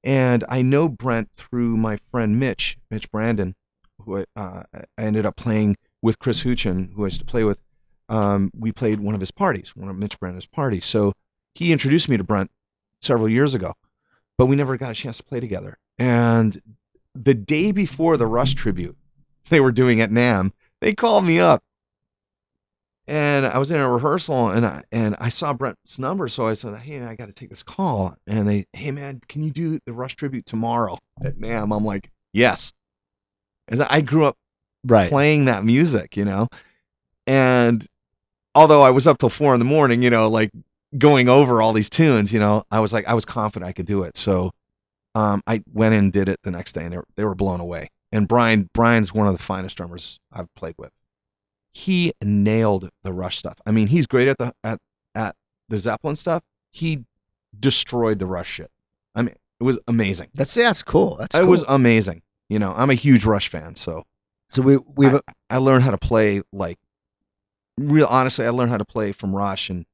[0.03, 3.55] and I know Brent through my friend Mitch, Mitch Brandon,
[4.03, 7.43] who I, uh, I ended up playing with Chris Huchin, who I used to play
[7.43, 7.59] with.
[8.07, 10.85] Um, we played one of his parties, one of Mitch Brandon's parties.
[10.85, 11.13] So
[11.55, 12.49] he introduced me to Brent
[13.01, 13.73] several years ago,
[14.37, 15.77] but we never got a chance to play together.
[15.97, 16.59] And
[17.13, 18.97] the day before the Rush tribute
[19.49, 21.63] they were doing at NAMM, they called me up.
[23.09, 26.53] And I was in a rehearsal and I and I saw Brent's number, so I
[26.53, 28.15] said, Hey man, I gotta take this call.
[28.27, 31.75] And they, hey man, can you do the Rush tribute tomorrow at NAMM?
[31.75, 32.71] I'm like, Yes.
[33.67, 34.37] As I grew up
[34.85, 35.09] Right.
[35.09, 36.49] playing that music, you know.
[37.25, 37.83] And
[38.53, 40.51] although I was up till four in the morning, you know, like
[40.95, 43.87] going over all these tunes, you know, I was like, I was confident I could
[43.87, 44.17] do it.
[44.17, 44.51] So
[45.15, 47.35] um, I went in and did it the next day, and they were, they were
[47.35, 47.89] blown away.
[48.11, 50.91] And Brian, Brian's one of the finest drummers I've played with.
[51.79, 53.57] He nailed the Rush stuff.
[53.65, 54.79] I mean, he's great at the at
[55.15, 55.33] at
[55.69, 56.43] the Zeppelin stuff.
[56.71, 57.05] He
[57.57, 58.69] destroyed the Rush shit.
[59.15, 60.27] I mean, it was amazing.
[60.33, 61.15] That's that's cool.
[61.15, 61.47] That's it cool.
[61.47, 62.21] was amazing.
[62.49, 64.03] You know, I'm a huge Rush fan, so
[64.49, 66.77] so we we a, I learned how to play like
[67.77, 69.85] real honestly I learned how to play from Rush and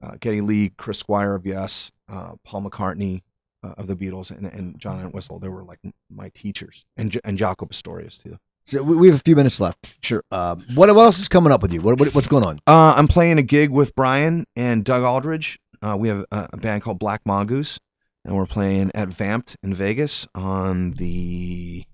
[0.00, 3.22] uh, Geddy Lee, Chris Squire of Yes, uh, Paul McCartney
[3.64, 5.40] uh, of the Beatles, and, and John Entwistle.
[5.40, 8.38] They were like my teachers, and and Jaco Pastorius too.
[8.64, 9.94] So we we have a few minutes left.
[10.02, 10.22] Sure.
[10.30, 11.80] Um, what what else is coming up with you?
[11.82, 12.58] What, what what's going on?
[12.66, 15.58] Uh, I'm playing a gig with Brian and Doug Aldrich.
[15.82, 17.80] Uh, we have a, a band called Black Mongoose,
[18.24, 21.84] and we're playing at Vamped in Vegas on the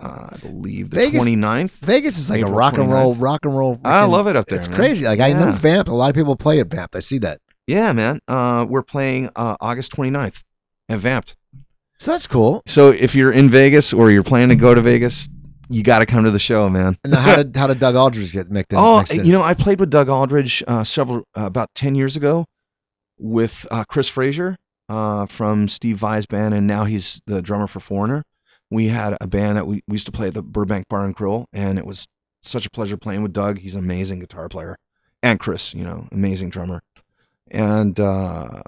[0.00, 1.70] uh, I believe the Vegas- 29th.
[1.80, 3.78] Vegas is like April a rock and roll rock and roll.
[3.84, 4.58] I love it up there.
[4.58, 4.76] It's man.
[4.76, 5.04] crazy.
[5.04, 5.58] Like I know Yeah.
[5.58, 5.88] Vamp.
[5.88, 6.94] A lot of people play at Vamp.
[6.96, 7.40] I see that.
[7.66, 8.20] Yeah, man.
[8.26, 10.42] Uh, we're playing uh, August 29th
[10.88, 11.36] at Vamped.
[11.98, 12.62] So that's cool.
[12.66, 15.28] So if you're in Vegas or you're planning to go to Vegas,
[15.68, 16.96] you got to come to the show, man.
[17.04, 18.78] And how did how did Doug Aldrich get mixed in?
[18.78, 19.26] Oh, mixed in?
[19.26, 22.46] you know, I played with Doug Aldrich uh, several uh, about ten years ago
[23.18, 24.56] with uh, Chris Frazier
[24.88, 28.24] uh, from Steve Vai's band, and now he's the drummer for Foreigner.
[28.70, 31.14] We had a band that we, we used to play at the Burbank Bar and
[31.14, 32.06] Grill, and it was
[32.42, 33.58] such a pleasure playing with Doug.
[33.58, 34.76] He's an amazing guitar player,
[35.22, 36.80] and Chris, you know, amazing drummer.
[37.50, 38.62] And uh,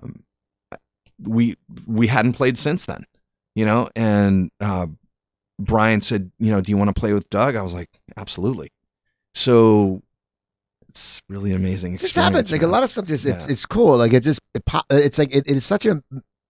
[1.22, 3.05] we we hadn't played since then,
[3.55, 3.88] you know.
[3.94, 4.86] And uh,
[5.61, 7.57] Brian said, you know, do you want to play with Doug?
[7.57, 8.73] I was like, absolutely.
[9.35, 10.03] So
[10.89, 11.95] it's really amazing.
[11.95, 12.51] It just happens.
[12.51, 13.53] Like a lot of stuff just it's Yeah.
[13.53, 13.97] it's cool.
[13.97, 16.03] Like it just it, it's like it, it is such an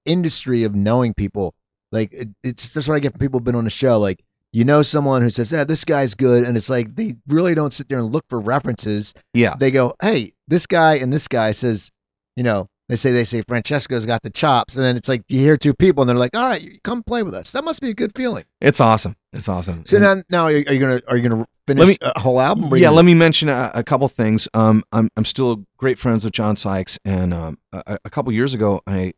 [0.07, 1.55] industry of knowing people.
[1.93, 3.99] Like it, it's just what I get from people who've been on the show.
[3.99, 7.55] Like you know someone who says, "Yeah, this guy's good," and it's like they really
[7.55, 9.13] don't sit there and look for references.
[9.35, 9.57] Yeah.
[9.59, 11.91] They go, "Hey, this guy and this guy says,"
[12.37, 15.39] you know, they say they say Francesco's got the chops, and then it's like you
[15.39, 17.91] hear two people and they're like, "All right, come play with us." That must be
[17.91, 18.45] a good feeling.
[18.61, 19.15] It's awesome.
[19.33, 19.85] It's awesome.
[19.87, 21.99] So And- now, now are you, are you gonna are you gonna finish Let me-
[22.03, 22.65] a whole album?
[22.65, 24.49] Or are you yeah, gonna- let me mention a, a couple things.
[24.53, 28.55] Um, I'm I'm still great friends with John Sykes, and um, a, a couple years
[28.55, 29.13] ago, I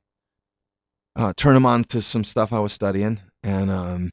[1.16, 4.10] uh, turned him on to some stuff I was studying, and um,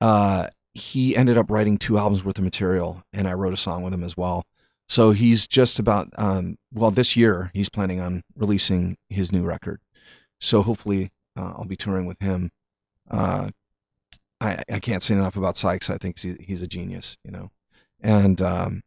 [0.00, 3.82] uh, he ended up writing two albums worth of material, and I wrote a song
[3.82, 4.44] with him as well.
[4.88, 9.80] So he's just about um, well, this year he's planning on releasing his new record.
[10.40, 12.50] So hopefully, uh, I'll be touring with him.
[13.10, 13.50] Uh,
[14.40, 15.90] I, I can't say enough about Sykes.
[15.90, 17.50] I think he's, he's a genius, you know,
[18.00, 18.82] and um,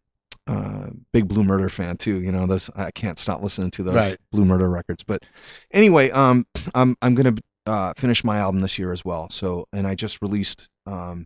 [0.47, 2.22] uh, big Blue Murder fan too.
[2.22, 4.18] You know, those I can't stop listening to those Right.
[4.32, 5.04] Blue Murder records.
[5.04, 5.24] But
[5.72, 7.36] anyway, um, I'm I'm gonna
[7.66, 9.30] uh, finish my album this year as well.
[9.30, 11.26] So, and I just released um,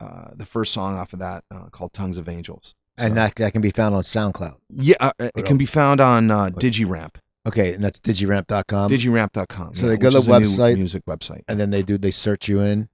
[0.00, 2.74] uh, the first song off of that uh, called Tongues of Angels.
[2.98, 4.56] And that that can be found on SoundCloud.
[4.70, 7.16] yeah, uh, it can be found on uh, DigiRamp,
[7.46, 8.90] Okay, and that's digiramp.com.
[8.90, 9.74] digiramp.com.
[9.74, 11.42] so yeah, they go to the is a new website- music website.
[11.48, 12.88] and then they do they search you in.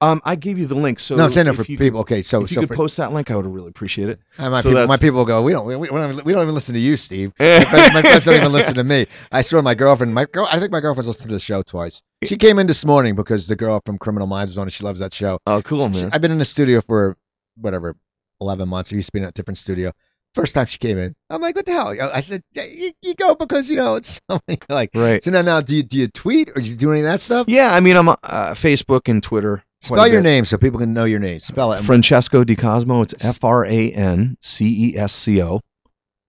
[0.00, 0.98] Um, I gave you the link.
[0.98, 2.00] So no, I'm saying that for you people.
[2.00, 4.18] Okay, so if you so could for, post that link, I would really appreciate it.
[4.36, 5.42] my so people, my people go.
[5.42, 7.32] We don't we, we don't even, we don't even listen to you, Steve.
[7.38, 9.06] My friends, my friends don't even listen to me.
[9.30, 12.02] I swear, my girlfriend, my girl, I think my girlfriend's listened to the show twice.
[12.24, 14.72] She came in this morning because the girl from Criminal Minds was on it.
[14.72, 15.38] She loves that show.
[15.46, 16.10] Oh, cool, She- man.
[16.12, 17.16] I've been in the studio for
[17.56, 17.94] whatever,
[18.42, 18.92] 11 months.
[18.92, 19.92] I used to be in a different studio.
[20.34, 21.94] First time she came in, I'm like, what the hell?
[22.00, 24.90] I said, yeah, you, you go because you know it's something like.
[24.94, 25.22] right.
[25.22, 27.20] So now, now, do you do you tweet or do you do any of that
[27.20, 27.46] stuff?
[27.48, 29.62] Yeah, I mean, I'm on uh, Facebook and Twitter.
[29.82, 30.30] Spell your bit.
[30.30, 31.40] name so people can know your name.
[31.40, 31.82] Spell it.
[31.82, 33.02] Francesco Di Cosmo.
[33.02, 35.60] It's F R A N C E S C O,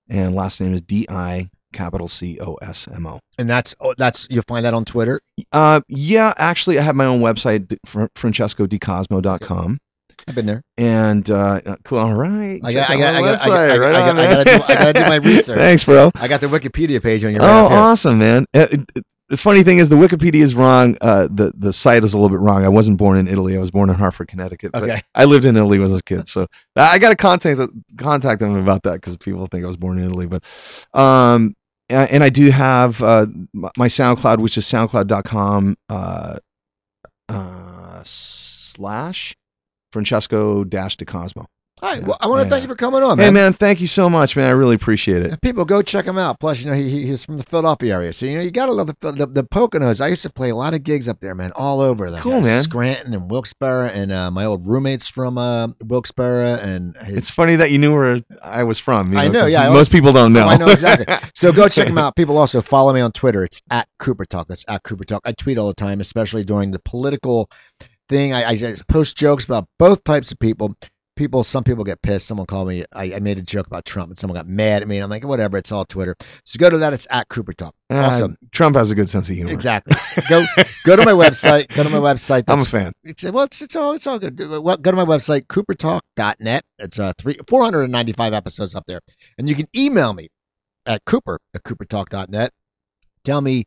[0.10, 3.20] and last name is D I capital C O S M O.
[3.38, 5.20] and that's oh, that's you'll find that on Twitter.
[5.52, 9.80] Uh, yeah, actually, I have my own website, fr- francescodicosmo.com.
[10.28, 10.64] I've been there.
[10.78, 12.60] And uh, cool, all right.
[12.64, 14.94] I got- I got- I got- I got- I got- I gotta do- I gotta
[14.94, 15.58] do my research.
[15.58, 16.12] Thanks, bro.
[16.16, 18.46] I got the Wikipedia page on your Oh, awesome, man.
[18.54, 20.96] Uh, it- it- the funny thing is, the Wikipedia is wrong.
[21.02, 22.66] Uh, the the site is a little bit wrong.
[22.66, 23.56] I wasn't born in Italy.
[23.56, 24.74] I was born in Hartford, Connecticut.
[24.74, 25.02] But Okay.
[25.16, 26.46] I lived in Italy as a kid, so
[26.76, 27.60] I got to contact
[27.98, 30.28] contact them about that because people think I was born in Italy.
[30.28, 30.44] But
[30.94, 31.56] um,
[31.90, 36.38] and I do have uh, my my SoundCloud, which is SoundCloud.com uh,
[37.30, 39.36] uh, slash
[39.94, 41.46] Francesco dash De Cosmo.
[41.82, 42.02] All right.
[42.04, 42.50] Well, I want to Yeah.
[42.52, 43.26] thank you for coming on, man.
[43.26, 43.52] Hey man.
[43.52, 44.48] thank you so much, man.
[44.48, 45.32] I really appreciate it.
[45.32, 46.40] And People go check him out.
[46.40, 48.72] Plus, you know, he, he- he's from the Philadelphia area, so you know you gotta
[48.72, 50.00] love the the, the Poconos.
[50.00, 52.10] I used to play a lot of gigs up there, man, all over.
[52.10, 52.64] Like, Cool, uh, man.
[52.64, 57.58] Scranton and Wilkes-Barre, and uh, my old roommates from uh, Wilkes-Barre, and his, It's funny
[57.58, 59.12] that you knew where I was from.
[59.12, 60.48] you I know, yeah, Most people don't know.
[60.48, 61.14] I know exactly.
[61.36, 62.16] So go check him out.
[62.16, 63.44] People also follow me on Twitter.
[63.44, 64.48] It's at Cooper Talk.
[64.48, 65.24] That's at Cooper Talk.
[65.26, 67.50] I tweet all the time, especially during the political
[68.14, 68.34] thing.
[68.34, 70.76] I, I just post jokes about both types of people.
[71.16, 72.26] People, some people get pissed.
[72.26, 72.86] Someone called me.
[72.92, 74.98] I, I made a joke about Trump, and someone got mad at me.
[74.98, 75.58] And I'm like, whatever.
[75.58, 76.16] It's all Twitter.
[76.44, 76.94] So go to that.
[76.94, 77.76] It's at Cooper Talk.
[77.92, 78.38] Uh, Awesome.
[78.52, 79.52] Trump has a good sense of humor.
[79.52, 79.96] Exactly.
[80.28, 80.44] Go
[80.86, 81.68] go to my website.
[81.76, 82.46] Go to my website.
[82.48, 82.94] I'm a fan.
[83.04, 84.40] it's well, it's, it's all it's all good.
[84.40, 86.64] Well, go to my website, coopertalk.net.
[86.80, 89.02] It's uh three 495 episodes up there,
[89.38, 90.30] and you can email me
[90.88, 92.52] at cooper at coopertalk.net.
[93.24, 93.66] Tell me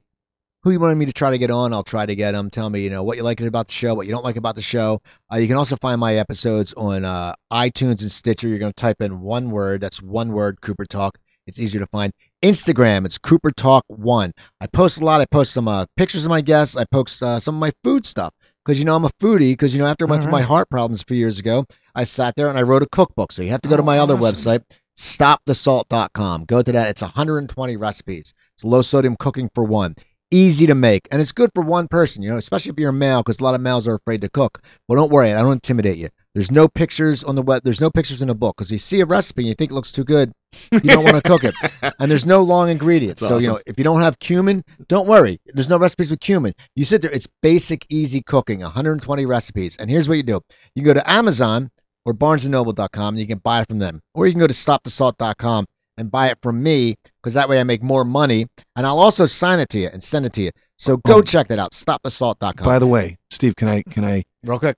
[0.67, 1.73] who you wanted me to try to get on.
[1.73, 2.51] I'll try to get them.
[2.51, 4.57] Tell me you know what you like about the show, what you don't like about
[4.57, 5.01] the show.
[5.33, 8.49] Uh, you can also find my episodes on uh, iTunes and Stitcher.
[8.49, 9.81] You're going to type in one word.
[9.81, 11.19] That's one word, Cooper Talk.
[11.47, 12.13] It's easier to find.
[12.43, 14.33] Instagram, it's Cooper Talk One.
[14.61, 15.21] I post a lot.
[15.21, 16.77] I post some uh, pictures of my guests.
[16.77, 19.53] I post uh, some of my food stuff because you know I'm a foodie.
[19.53, 21.65] Because you know after I went through my heart problems a few years ago,
[21.95, 23.31] I sat there and I wrote a cookbook.
[23.31, 24.65] So you have to go to Oh, my other website,
[24.99, 26.47] stopthesalt.com.
[26.47, 26.89] Go to that.
[26.89, 28.35] It's 120 recipes.
[28.57, 29.95] It's low sodium cooking for one.
[30.31, 32.23] Easy to make, and it's good for one person.
[32.23, 34.29] You know, especially if you're a male, because a lot of males are afraid to
[34.29, 34.61] cook.
[34.89, 36.09] Well, don't worry, I don't intimidate you.
[36.35, 37.63] There's no pictures on the web.
[37.65, 39.75] There's no pictures in the book because you see a recipe and you think it
[39.75, 40.33] looks too good,
[40.73, 41.55] you don't want to cook it.
[41.99, 43.23] And there's no long ingredients.
[43.23, 45.41] That's so you know, if you don't have cumin, don't worry.
[45.47, 46.53] There's no recipes with cumin.
[46.75, 47.11] You sit there.
[47.11, 48.61] It's basic, easy cooking.
[48.61, 49.77] 120 recipes.
[49.77, 50.41] And here's what you do:
[50.75, 51.71] you go to Amazon
[52.05, 54.03] or BarnesandNoble.com, and you can buy it from them.
[54.15, 55.67] Or you can go to StopTheSalt.com
[55.97, 56.97] and buy it from me,
[57.27, 58.47] because that way I make more money,
[58.77, 60.53] and I'll also sign it to you and send it to you.
[60.79, 61.23] So go Oh.
[61.23, 61.73] check that out.
[61.73, 62.65] StopTheSalt.com.
[62.65, 64.23] By the way, Steve, can I can I?
[64.45, 64.77] Real quick,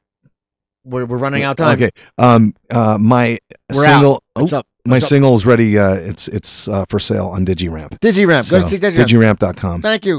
[0.83, 1.75] we're, we're running out of time.
[1.77, 1.91] Okay.
[2.17, 2.55] Um.
[2.71, 2.97] Uh.
[2.99, 3.39] My
[3.71, 4.15] We're single.
[4.15, 4.23] out.
[4.33, 4.67] What's oh, up?
[4.87, 5.09] my What's up?
[5.11, 5.79] single's ready.
[5.79, 5.93] Uh.
[5.97, 7.99] It's it's uh, for sale on DigiRamp.
[7.99, 8.51] DigiRamp.
[8.51, 9.37] Go So, see DigiRamp.
[9.37, 9.83] DigiRamp.com.
[9.83, 10.17] Thank you.